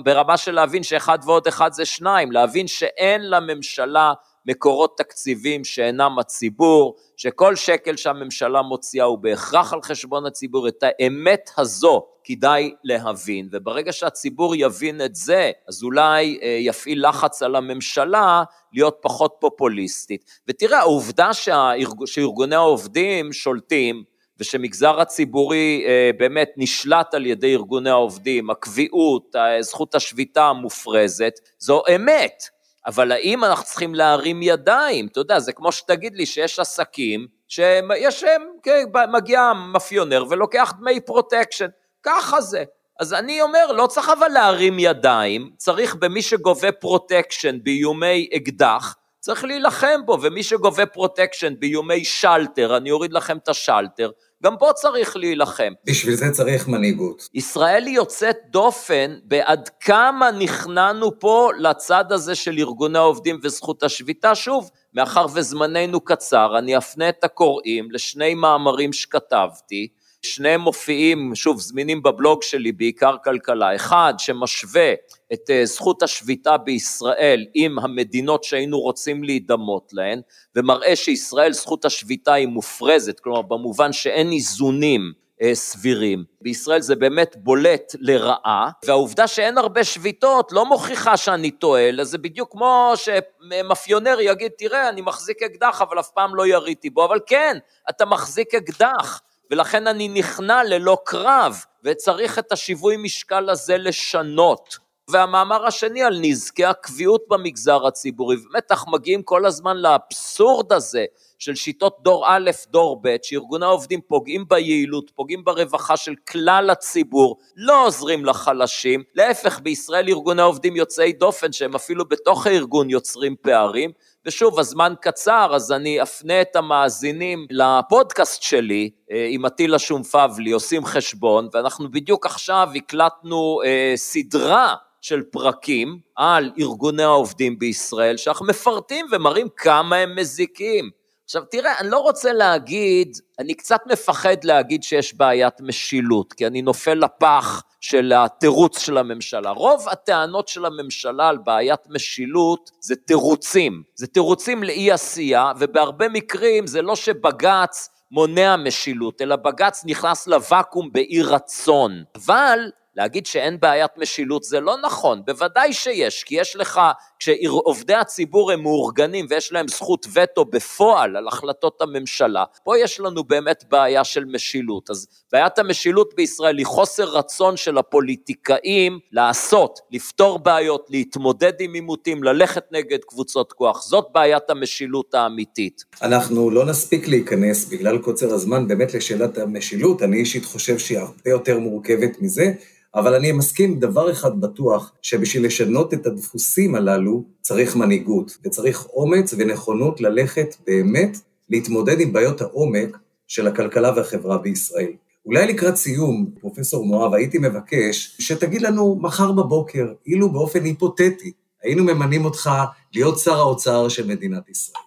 ברמה 0.04 0.38
של 0.38 0.52
להבין 0.52 0.84
שאחד 0.84 1.20
ועוד 1.26 1.48
אחד 1.48 1.74
זה 1.74 1.86
שניים, 1.86 2.32
להבין 2.32 2.68
שאין 2.68 3.30
לממשלה 3.30 4.14
מקורות 4.46 4.98
תקציבים 4.98 5.64
שאינם 5.64 6.20
הציבור, 6.20 6.96
שכל 7.18 7.56
שקל 7.56 7.96
שהממשלה 7.96 8.62
מוציאה 8.62 9.06
הוא 9.06 9.18
בהכרח 9.18 9.74
על 9.74 9.82
חשבון 9.82 10.26
הציבור, 10.26 10.68
את 10.68 10.84
האמת 10.84 11.50
הזו 11.58 12.06
כדאי 12.24 12.74
להבין, 12.84 13.50
וברגע 13.52 13.94
שהציבור 13.94 14.56
יבין 14.56 15.02
את 15.02 15.16
זה, 15.16 15.52
אז 15.68 15.84
אולי 15.84 16.40
אה, 16.42 16.48
יפעיל 16.48 17.10
לחץ 17.10 17.44
על 17.44 17.56
הממשלה 17.56 18.44
להיות 18.74 18.98
פחות 19.02 19.36
פופוליסטית. 19.40 20.26
ותראה, 20.48 20.80
העובדה 20.80 21.34
שהארג... 21.34 22.06
שארגוני 22.06 22.56
העובדים 22.56 23.34
שולטים, 23.34 24.04
ושמגזר 24.40 25.02
הציבורי 25.02 25.84
אה, 25.88 26.12
באמת 26.18 26.52
נשלט 26.58 27.14
על 27.14 27.26
ידי 27.26 27.54
ארגוני 27.54 27.90
העובדים, 27.90 28.50
הקביעות, 28.50 29.36
זכות 29.62 29.96
השביתה 29.96 30.44
המופרזת, 30.44 31.40
זו 31.60 31.84
אמת. 31.96 32.44
אבל 32.86 33.12
האם 33.12 33.44
אנחנו 33.44 33.66
צריכים 33.66 33.96
להרים 33.96 34.42
ידיים? 34.42 35.08
אתה 35.08 35.20
יודע, 35.20 35.40
זה 35.40 35.54
כמו 35.54 35.72
שתגיד 35.72 36.16
לי 36.16 36.26
שיש 36.26 36.60
עסקים 36.60 37.28
שיש, 37.48 38.24
כן, 38.64 38.84
מגיע 39.12 39.54
מאפיונר 39.54 40.26
ולוקח 40.30 40.74
דמי 40.80 41.00
פרוטקשן, 41.00 41.68
ככה 42.04 42.42
זה. 42.42 42.64
אז 43.00 43.14
אני 43.14 43.42
אומר, 43.42 43.72
לא 43.72 43.88
צריך 43.88 44.10
אבל 44.10 44.28
להרים 44.28 44.80
ידיים, 44.80 45.52
צריך 45.58 45.96
במי 45.96 46.22
שגובה 46.22 46.72
פרוטקשן 46.72 47.58
באיומי 47.64 48.30
אקדח, 48.36 48.96
צריך 49.20 49.44
להילחם 49.44 50.06
בו, 50.06 50.18
ומי 50.22 50.44
שגובה 50.44 50.86
פרוטקשן 50.86 51.54
באיומי 51.60 52.06
שלטר, 52.06 52.78
אני 52.78 52.92
אוריד 52.92 53.14
לכם 53.14 53.38
את 53.38 53.50
השלטר, 53.50 54.12
גם 54.44 54.58
פה 54.58 54.74
צריך 54.76 55.18
להילחם. 55.18 55.74
בשביל 55.86 56.16
זה 56.16 56.26
צריך 56.32 56.68
מנהיגות. 56.68 57.30
ישראל 57.34 57.86
היא 57.86 57.96
יוצאת 57.96 58.38
דופן 58.50 59.16
בעד 59.24 59.70
כמה 59.80 60.32
נכנענו 60.32 61.20
פה 61.20 61.50
לצד 61.58 62.12
הזה 62.12 62.36
של 62.36 62.56
ארגוני 62.58 62.98
העובדים 62.98 63.40
וזכות 63.44 63.84
השביתה. 63.84 64.36
שוב, 64.36 64.70
מאחר 64.94 65.26
וזמננו 65.34 66.02
קצר, 66.02 66.58
אני 66.58 66.78
אפנה 66.78 67.10
את 67.10 67.24
הקוראים 67.24 67.92
לשני 67.92 68.34
מאמרים 68.34 68.94
שכתבתי, 68.94 69.88
שניהם 70.22 70.62
מופיעים, 70.62 71.36
שוב, 71.36 71.60
זמינים 71.60 72.04
בבלוג 72.04 72.44
שלי, 72.44 72.72
בעיקר 72.72 73.16
כלכלה. 73.24 73.76
אחד, 73.76 74.14
שמשווה 74.18 74.94
את 75.34 75.50
אה, 75.50 75.66
זכות 75.66 76.04
השביתה 76.04 76.58
בישראל 76.58 77.46
עם 77.54 77.80
המדינות 77.80 78.44
שהיינו 78.44 78.80
רוצים 78.80 79.24
להידמות 79.24 79.90
להן, 79.94 80.22
ומראה 80.56 80.96
שישראל 80.96 81.54
זכות 81.54 81.86
השביתה 81.86 82.34
היא 82.34 82.48
מופרזת, 82.48 83.20
כלומר 83.20 83.42
במובן 83.42 83.94
שאין 83.94 84.32
איזונים 84.32 85.14
אה, 85.42 85.56
סבירים. 85.56 86.24
בישראל 86.42 86.82
זה 86.82 86.96
באמת 86.96 87.36
בולט 87.38 87.96
לרעה, 88.00 88.70
והעובדה 88.86 89.28
שאין 89.28 89.58
הרבה 89.58 89.84
שביתות 89.84 90.52
לא 90.52 90.66
מוכיחה 90.66 91.18
שאני 91.18 91.52
טועה, 91.52 91.90
אלא 91.90 92.04
זה 92.04 92.18
בדיוק 92.18 92.52
כמו 92.52 92.94
שמאפיונר 92.96 94.18
יגיד, 94.22 94.52
תראה, 94.58 94.90
אני 94.90 95.02
מחזיק 95.02 95.44
אקדח, 95.44 95.82
אבל 95.82 96.00
אף 96.00 96.10
פעם 96.10 96.36
לא 96.36 96.48
יריתי 96.48 96.90
בו, 96.90 97.06
אבל 97.06 97.20
כן, 97.26 97.58
אתה 97.90 98.06
מחזיק 98.06 98.56
אקדח. 98.56 99.22
ולכן 99.52 99.88
אני 99.88 100.08
נכנע 100.08 100.64
ללא 100.64 100.98
קרב, 101.06 101.64
וצריך 101.84 102.40
את 102.40 102.52
השיווי 102.52 102.98
משקל 102.98 103.50
הזה 103.50 103.78
לשנות. 103.78 104.78
והמאמר 105.10 105.66
השני 105.66 106.04
על 106.04 106.20
נזקי 106.22 106.66
הקביעות 106.66 107.24
במגזר 107.30 107.88
הציבורי, 107.88 108.36
באמת 108.36 108.72
אנחנו 108.72 108.92
מגיעים 108.92 109.24
כל 109.24 109.46
הזמן 109.46 109.78
לאבסורד 109.78 110.74
הזה 110.74 111.06
של 111.40 111.56
שיטות 111.56 111.98
דור 112.02 112.26
א', 112.28 112.52
דור 112.68 113.00
ב', 113.04 113.16
שארגוני 113.24 113.66
העובדים 113.66 114.00
פוגעים 114.08 114.46
ביעילות, 114.48 115.12
פוגעים 115.16 115.44
ברווחה 115.44 115.98
של 115.98 116.14
כלל 116.30 116.70
הציבור, 116.70 117.38
לא 117.56 117.86
עוזרים 117.86 118.26
לחלשים, 118.26 119.04
להפך 119.16 119.60
בישראל 119.60 120.10
ארגוני 120.10 120.42
העובדים 120.42 120.76
יוצאי 120.76 121.14
דופן 121.14 121.52
שהם 121.52 121.76
אפילו 121.76 122.06
בתוך 122.06 122.48
הארגון 122.48 122.90
יוצרים 122.90 123.36
פערים, 123.42 123.92
ושוב, 124.26 124.60
הזמן 124.60 124.94
קצר, 125.02 125.52
אז 125.56 125.72
אני 125.72 126.02
אפנה 126.02 126.42
את 126.42 126.56
המאזינים 126.56 127.48
לפודקאסט 127.50 128.42
שלי 128.42 128.90
אה, 129.12 129.28
עם 129.30 129.46
עטילה 129.46 129.80
שומפבלי, 129.80 130.52
עושים 130.52 130.86
חשבון, 130.86 131.50
ואנחנו 131.54 131.92
בדיוק 131.92 132.26
עכשיו 132.26 132.70
הקלטנו 132.76 133.60
אה, 133.66 133.94
סדרה 133.96 134.76
של 135.02 135.24
פרקים 135.24 136.00
על 136.16 136.52
ארגוני 136.60 137.04
העובדים 137.04 137.60
בישראל, 137.60 138.18
שאנחנו 138.18 138.46
מפרטים 138.46 139.06
ומראים 139.12 139.48
כמה 139.58 139.96
הם 139.96 140.16
מזיקים. 140.16 140.99
עכשיו 141.30 141.44
תראה, 141.52 141.80
אני 141.80 141.90
לא 141.90 141.98
רוצה 141.98 142.34
להגיד, 142.34 143.18
אני 143.40 143.54
קצת 143.54 143.80
מפחד 143.86 144.44
להגיד 144.44 144.84
שיש 144.84 145.14
בעיית 145.14 145.62
משילות, 145.62 146.34
כי 146.34 146.48
אני 146.48 146.62
נופל 146.62 146.94
לפח 146.94 147.64
של 147.82 148.14
התירוץ 148.16 148.80
של 148.80 148.98
הממשלה. 148.98 149.50
רוב 149.50 149.90
הטענות 149.90 150.48
של 150.48 150.66
הממשלה 150.66 151.28
על 151.28 151.38
בעיית 151.38 151.80
משילות 151.90 152.72
זה 152.82 152.96
תירוצים, 152.96 153.84
זה 153.96 154.08
תירוצים 154.08 154.64
לאי 154.64 154.92
עשייה, 154.92 155.52
ובהרבה 155.60 156.10
מקרים 156.10 156.68
זה 156.68 156.82
לא 156.82 156.96
שבג"ץ 156.96 157.90
מונע 158.12 158.56
משילות, 158.56 159.22
אלא 159.22 159.36
בג"ץ 159.36 159.86
נכנס 159.86 160.28
לוואקום 160.28 160.92
באי 160.92 161.22
רצון. 161.22 162.04
אבל 162.16 162.60
להגיד 162.96 163.26
שאין 163.26 163.60
בעיית 163.60 163.92
משילות 163.98 164.44
זה 164.44 164.60
לא 164.60 164.76
נכון, 164.86 165.22
בוודאי 165.26 165.74
שיש, 165.74 166.24
כי 166.24 166.36
יש 166.36 166.56
לך, 166.56 166.82
כשעובדי 167.20 167.94
הציבור 167.94 168.52
הם 168.52 168.62
מאורגנים 168.62 169.26
ויש 169.30 169.52
להם 169.52 169.68
זכות 169.68 170.08
וטו 170.14 170.46
בפועל 170.46 171.18
על 171.18 171.28
החלטות 171.28 171.82
הממשלה, 171.82 172.44
פה 172.64 172.78
יש 172.78 173.00
לנו 173.00 173.24
באמת 173.24 173.64
בעיה 173.70 174.04
של 174.04 174.26
משילות. 174.26 174.90
אז 174.90 175.08
בעיית 175.32 175.60
המשילות 175.60 176.14
בישראל 176.16 176.58
היא 176.58 176.66
חוסר 176.66 177.04
רצון 177.04 177.58
של 177.58 177.78
הפוליטיקאים 177.78 179.00
לעשות, 179.12 179.80
לפתור 179.92 180.40
בעיות, 180.40 180.88
להתמודד 180.90 181.54
עם 181.60 181.74
עימותים, 181.74 182.24
ללכת 182.24 182.64
נגד 182.72 183.00
קבוצות 183.08 183.54
כוח, 183.54 183.82
זאת 183.82 184.08
בעיית 184.12 184.50
המשילות 184.50 185.14
האמיתית. 185.14 185.84
אנחנו 186.02 186.50
לא 186.50 186.66
נספיק 186.66 187.08
להיכנס 187.08 187.66
בגלל 187.66 187.98
קוצר 187.98 188.34
הזמן 188.34 188.68
באמת 188.68 188.94
לשאלת 188.94 189.38
המשילות, 189.38 190.04
אני 190.04 190.18
אישית 190.18 190.46
חושב 190.46 190.78
שהיא 190.78 191.00
הרבה 191.00 191.30
יותר 191.30 191.60
מורכבת 191.60 192.22
מזה. 192.22 192.54
אבל 192.96 193.16
אני 193.16 193.32
מסכים 193.32 193.80
דבר 193.80 194.12
אחד 194.12 194.42
בטוח, 194.42 194.94
שבשביל 195.02 195.46
לשנות 195.46 195.94
את 195.94 196.06
הדפוסים 196.06 196.76
הללו 196.76 197.24
צריך 197.42 197.76
מנהיגות, 197.76 198.38
וצריך 198.46 198.86
אומץ 198.86 199.34
ונכונות 199.38 200.02
ללכת 200.02 200.56
באמת 200.68 201.18
להתמודד 201.50 202.00
עם 202.00 202.14
בעיות 202.14 202.42
העומק 202.42 202.98
של 203.28 203.48
הכלכלה 203.48 203.94
והחברה 203.96 204.38
בישראל. 204.38 204.92
אולי 205.26 205.48
לקראת 205.48 205.76
סיום, 205.76 206.32
פרופסור 206.40 206.86
מואב, 206.86 207.14
הייתי 207.14 207.38
מבקש 207.38 208.16
שתגיד 208.20 208.62
לנו 208.62 208.98
מחר 209.02 209.32
בבוקר, 209.32 209.94
אילו 210.06 210.30
באופן 210.30 210.66
היפותטי, 210.66 211.32
היינו 211.64 211.84
ממנים 211.84 212.26
אותך 212.26 212.50
להיות 212.94 213.20
שר 213.20 213.40
האוצר 213.40 213.90
של 213.90 214.08
מדינת 214.08 214.50
ישראל. 214.50 214.84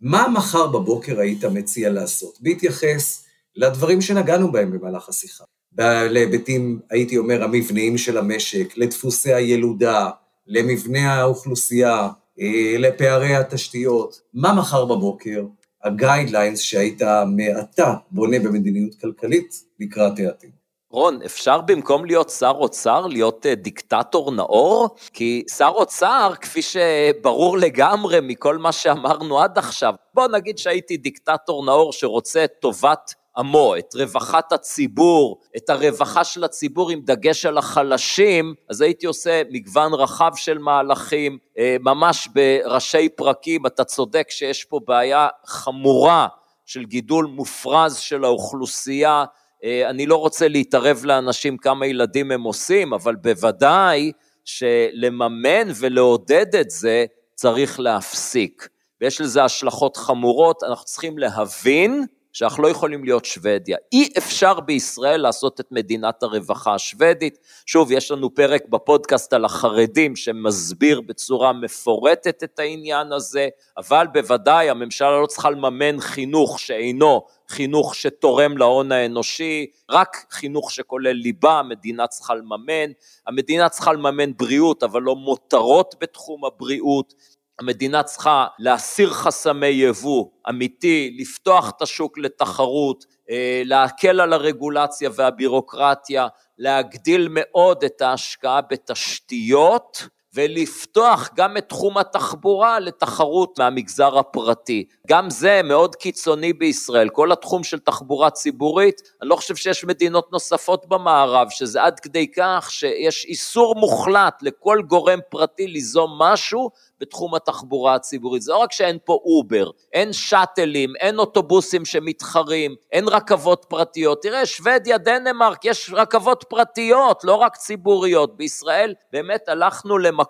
מה 0.00 0.28
מחר 0.28 0.66
בבוקר 0.66 1.20
היית 1.20 1.44
מציע 1.44 1.90
לעשות? 1.90 2.38
בהתייחס 2.40 3.24
לדברים 3.56 4.00
שנגענו 4.00 4.52
בהם 4.52 4.70
במהלך 4.70 5.08
השיחה. 5.08 5.44
להיבטים, 5.78 6.80
הייתי 6.90 7.18
אומר, 7.18 7.44
המבניים 7.44 7.98
של 7.98 8.18
המשק, 8.18 8.76
לדפוסי 8.76 9.34
הילודה, 9.34 10.10
למבנה 10.46 11.14
האוכלוסייה, 11.14 12.08
אה, 12.40 12.74
לפערי 12.78 13.34
התשתיות. 13.34 14.20
מה 14.34 14.52
מחר 14.52 14.84
בבוקר 14.84 15.44
הגיידליינס 15.84 16.60
שהיית 16.60 17.02
מעתה 17.26 17.94
בונה 18.10 18.38
במדיניות 18.38 18.94
כלכלית 18.94 19.64
לקראת 19.80 20.18
העתיד? 20.18 20.50
רון, 20.90 21.22
אפשר 21.24 21.60
במקום 21.60 22.04
להיות 22.04 22.30
שר 22.30 22.52
אוצר 22.58 23.06
להיות 23.06 23.46
אה, 23.46 23.54
דיקטטור 23.54 24.30
נאור? 24.30 24.88
כי 25.12 25.44
שר 25.56 25.70
אוצר, 25.74 26.32
כפי 26.40 26.60
שברור 26.62 27.58
לגמרי 27.58 28.18
מכל 28.22 28.58
מה 28.58 28.72
שאמרנו 28.72 29.40
עד 29.40 29.58
עכשיו, 29.58 29.94
בוא 30.14 30.28
נגיד 30.28 30.58
שהייתי 30.58 30.96
דיקטטור 30.96 31.64
נאור 31.64 31.92
שרוצה 31.92 32.44
טובת 32.60 33.14
עמו, 33.36 33.76
את 33.78 33.94
רווחת 33.94 34.52
הציבור, 34.52 35.40
את 35.56 35.70
הרווחה 35.70 36.24
של 36.24 36.44
הציבור 36.44 36.90
עם 36.90 37.00
דגש 37.04 37.46
על 37.46 37.58
החלשים, 37.58 38.54
אז 38.70 38.80
הייתי 38.80 39.06
עושה 39.06 39.42
מגוון 39.50 39.94
רחב 39.94 40.32
של 40.36 40.58
מהלכים, 40.58 41.38
אה, 41.58 41.76
ממש 41.80 42.28
בראשי 42.34 43.08
פרקים, 43.08 43.66
אתה 43.66 43.84
צודק 43.84 44.26
שיש 44.30 44.64
פה 44.64 44.80
בעיה 44.86 45.28
חמורה 45.46 46.26
של 46.66 46.84
גידול 46.84 47.26
מופרז 47.26 47.96
של 47.96 48.24
האוכלוסייה, 48.24 49.24
אה, 49.64 49.90
אני 49.90 50.06
לא 50.06 50.16
רוצה 50.16 50.48
להתערב 50.48 51.04
לאנשים 51.04 51.56
כמה 51.56 51.86
ילדים 51.86 52.30
הם 52.30 52.42
עושים, 52.42 52.94
אבל 52.94 53.16
בוודאי 53.16 54.12
שלממן 54.44 55.68
ולעודד 55.80 56.56
את 56.56 56.70
זה 56.70 57.04
צריך 57.34 57.80
להפסיק, 57.80 58.68
ויש 59.00 59.20
לזה 59.20 59.44
השלכות 59.44 59.96
חמורות, 59.96 60.62
אנחנו 60.62 60.84
צריכים 60.84 61.18
להבין 61.18 62.06
שאנחנו 62.32 62.62
לא 62.62 62.68
יכולים 62.68 63.04
להיות 63.04 63.24
שוודיה. 63.24 63.76
אי 63.92 64.08
אפשר 64.18 64.60
בישראל 64.60 65.20
לעשות 65.20 65.60
את 65.60 65.66
מדינת 65.70 66.22
הרווחה 66.22 66.74
השוודית. 66.74 67.38
שוב, 67.66 67.92
יש 67.92 68.10
לנו 68.10 68.34
פרק 68.34 68.62
בפודקאסט 68.68 69.32
על 69.32 69.44
החרדים 69.44 70.16
שמסביר 70.16 71.00
בצורה 71.00 71.52
מפורטת 71.52 72.44
את 72.44 72.58
העניין 72.58 73.12
הזה, 73.12 73.48
אבל 73.76 74.06
בוודאי 74.12 74.70
הממשלה 74.70 75.20
לא 75.20 75.26
צריכה 75.26 75.50
לממן 75.50 76.00
חינוך 76.00 76.60
שאינו 76.60 77.22
חינוך 77.48 77.94
שתורם 77.94 78.58
להון 78.58 78.92
האנושי, 78.92 79.66
רק 79.90 80.26
חינוך 80.30 80.70
שכולל 80.70 81.12
ליבה 81.12 81.58
המדינה 81.58 82.06
צריכה 82.06 82.34
לממן, 82.34 82.92
המדינה 83.26 83.68
צריכה 83.68 83.92
לממן 83.92 84.32
בריאות 84.36 84.82
אבל 84.82 85.02
לא 85.02 85.16
מותרות 85.16 85.94
בתחום 86.00 86.44
הבריאות, 86.44 87.14
המדינה 87.60 88.02
צריכה 88.02 88.46
להסיר 88.58 89.10
חסמי 89.10 89.66
יבוא 89.66 90.26
אמיתי, 90.48 91.16
לפתוח 91.18 91.70
את 91.70 91.82
השוק 91.82 92.18
לתחרות, 92.18 93.04
אה, 93.30 93.62
להקל 93.64 94.20
על 94.20 94.32
הרגולציה 94.32 95.10
והבירוקרטיה, 95.14 96.28
להגדיל 96.58 97.28
מאוד 97.30 97.84
את 97.84 98.00
ההשקעה 98.00 98.60
בתשתיות 98.60 100.08
ולפתוח 100.34 101.30
גם 101.34 101.56
את 101.56 101.68
תחום 101.68 101.98
התחבורה 101.98 102.80
לתחרות 102.80 103.58
מהמגזר 103.58 104.18
הפרטי. 104.18 104.84
גם 105.08 105.30
זה 105.30 105.60
מאוד 105.64 105.96
קיצוני 105.96 106.52
בישראל, 106.52 107.08
כל 107.08 107.32
התחום 107.32 107.64
של 107.64 107.78
תחבורה 107.78 108.30
ציבורית, 108.30 109.00
אני 109.22 109.28
לא 109.28 109.36
חושב 109.36 109.56
שיש 109.56 109.84
מדינות 109.84 110.32
נוספות 110.32 110.86
במערב, 110.88 111.48
שזה 111.50 111.82
עד 111.82 112.00
כדי 112.00 112.30
כך 112.36 112.68
שיש 112.70 113.24
איסור 113.24 113.74
מוחלט 113.74 114.42
לכל 114.42 114.78
גורם 114.86 115.18
פרטי 115.30 115.66
ליזום 115.66 116.22
משהו 116.22 116.70
בתחום 117.00 117.34
התחבורה 117.34 117.94
הציבורית. 117.94 118.42
זה 118.42 118.52
לא 118.52 118.56
רק 118.56 118.72
שאין 118.72 118.98
פה 119.04 119.18
אובר, 119.24 119.70
אין 119.92 120.12
שאטלים, 120.12 120.92
אין 121.00 121.18
אוטובוסים 121.18 121.84
שמתחרים, 121.84 122.74
אין 122.92 123.08
רכבות 123.08 123.66
פרטיות. 123.68 124.22
תראה, 124.22 124.46
שוודיה, 124.46 124.98
דנמרק, 124.98 125.64
יש 125.64 125.90
רכבות 125.94 126.44
פרטיות, 126.48 127.24
לא 127.24 127.34
רק 127.34 127.56
ציבוריות. 127.56 128.36
בישראל 128.36 128.94
באמת 129.12 129.48
הלכנו 129.48 129.98
למקום 129.98 130.21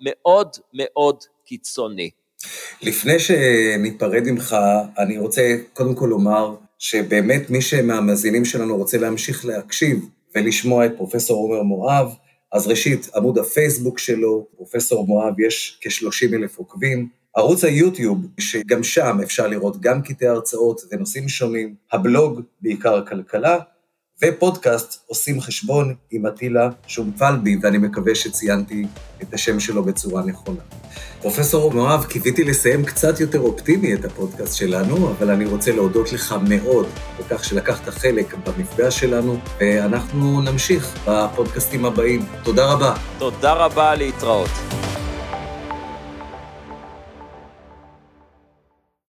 מאוד 0.00 0.48
מאוד 0.74 1.16
קיצוני. 1.46 2.10
לפני 2.82 3.18
שניפרד 3.18 4.22
ממך, 4.26 4.56
אני 4.98 5.18
רוצה 5.18 5.56
קודם 5.72 5.94
כל 5.94 6.06
לומר 6.10 6.54
שבאמת 6.78 7.50
מי 7.50 7.62
שמהמאזינים 7.62 8.44
שלנו 8.44 8.76
רוצה 8.76 8.98
להמשיך 8.98 9.46
להקשיב 9.46 10.06
ולשמוע 10.34 10.86
את 10.86 10.92
פרופסור 10.96 11.36
עומר 11.42 11.62
מואב, 11.62 12.14
אז 12.52 12.66
ראשית, 12.66 13.08
עמוד 13.16 13.38
הפייסבוק 13.38 13.98
שלו, 13.98 14.46
פרופסור 14.56 15.06
מואב, 15.06 15.40
יש 15.40 15.78
כ-30 15.80 16.34
אלף 16.34 16.58
עוקבים. 16.58 17.08
ערוץ 17.36 17.64
היוטיוב, 17.64 18.18
שגם 18.40 18.82
שם 18.82 19.18
אפשר 19.22 19.46
לראות 19.46 19.80
גם 19.80 20.02
קטעי 20.02 20.28
הרצאות 20.28 20.80
ונושאים 20.90 21.28
שונים, 21.28 21.74
הבלוג, 21.92 22.40
בעיקר 22.60 22.94
הכלכלה, 22.94 23.58
ופודקאסט 24.24 25.02
עושים 25.06 25.40
חשבון 25.40 25.94
עם 26.10 26.26
אטילה 26.26 26.68
שומפלבי, 26.86 27.56
ואני 27.62 27.78
מקווה 27.78 28.14
שציינתי 28.14 28.86
את 29.22 29.34
השם 29.34 29.60
שלו 29.60 29.84
בצורה 29.84 30.22
נכונה. 30.22 30.60
פרופסור 31.20 31.72
מואב, 31.72 32.04
קיוויתי 32.04 32.44
לסיים 32.44 32.84
קצת 32.84 33.20
יותר 33.20 33.40
אופטימי 33.40 33.94
את 33.94 34.04
הפודקאסט 34.04 34.56
שלנו, 34.56 35.10
אבל 35.10 35.30
אני 35.30 35.44
רוצה 35.44 35.72
להודות 35.72 36.12
לך 36.12 36.34
מאוד 36.48 36.86
על 37.18 37.24
כך 37.28 37.44
שלקחת 37.44 37.88
חלק 37.88 38.34
במפגש 38.34 39.00
שלנו, 39.00 39.38
ואנחנו 39.60 40.40
נמשיך 40.40 40.98
בפודקאסטים 41.08 41.84
הבאים. 41.84 42.24
תודה 42.42 42.72
רבה. 42.72 42.94
תודה 43.18 43.52
רבה, 43.52 43.94
להתראות. 43.94 44.50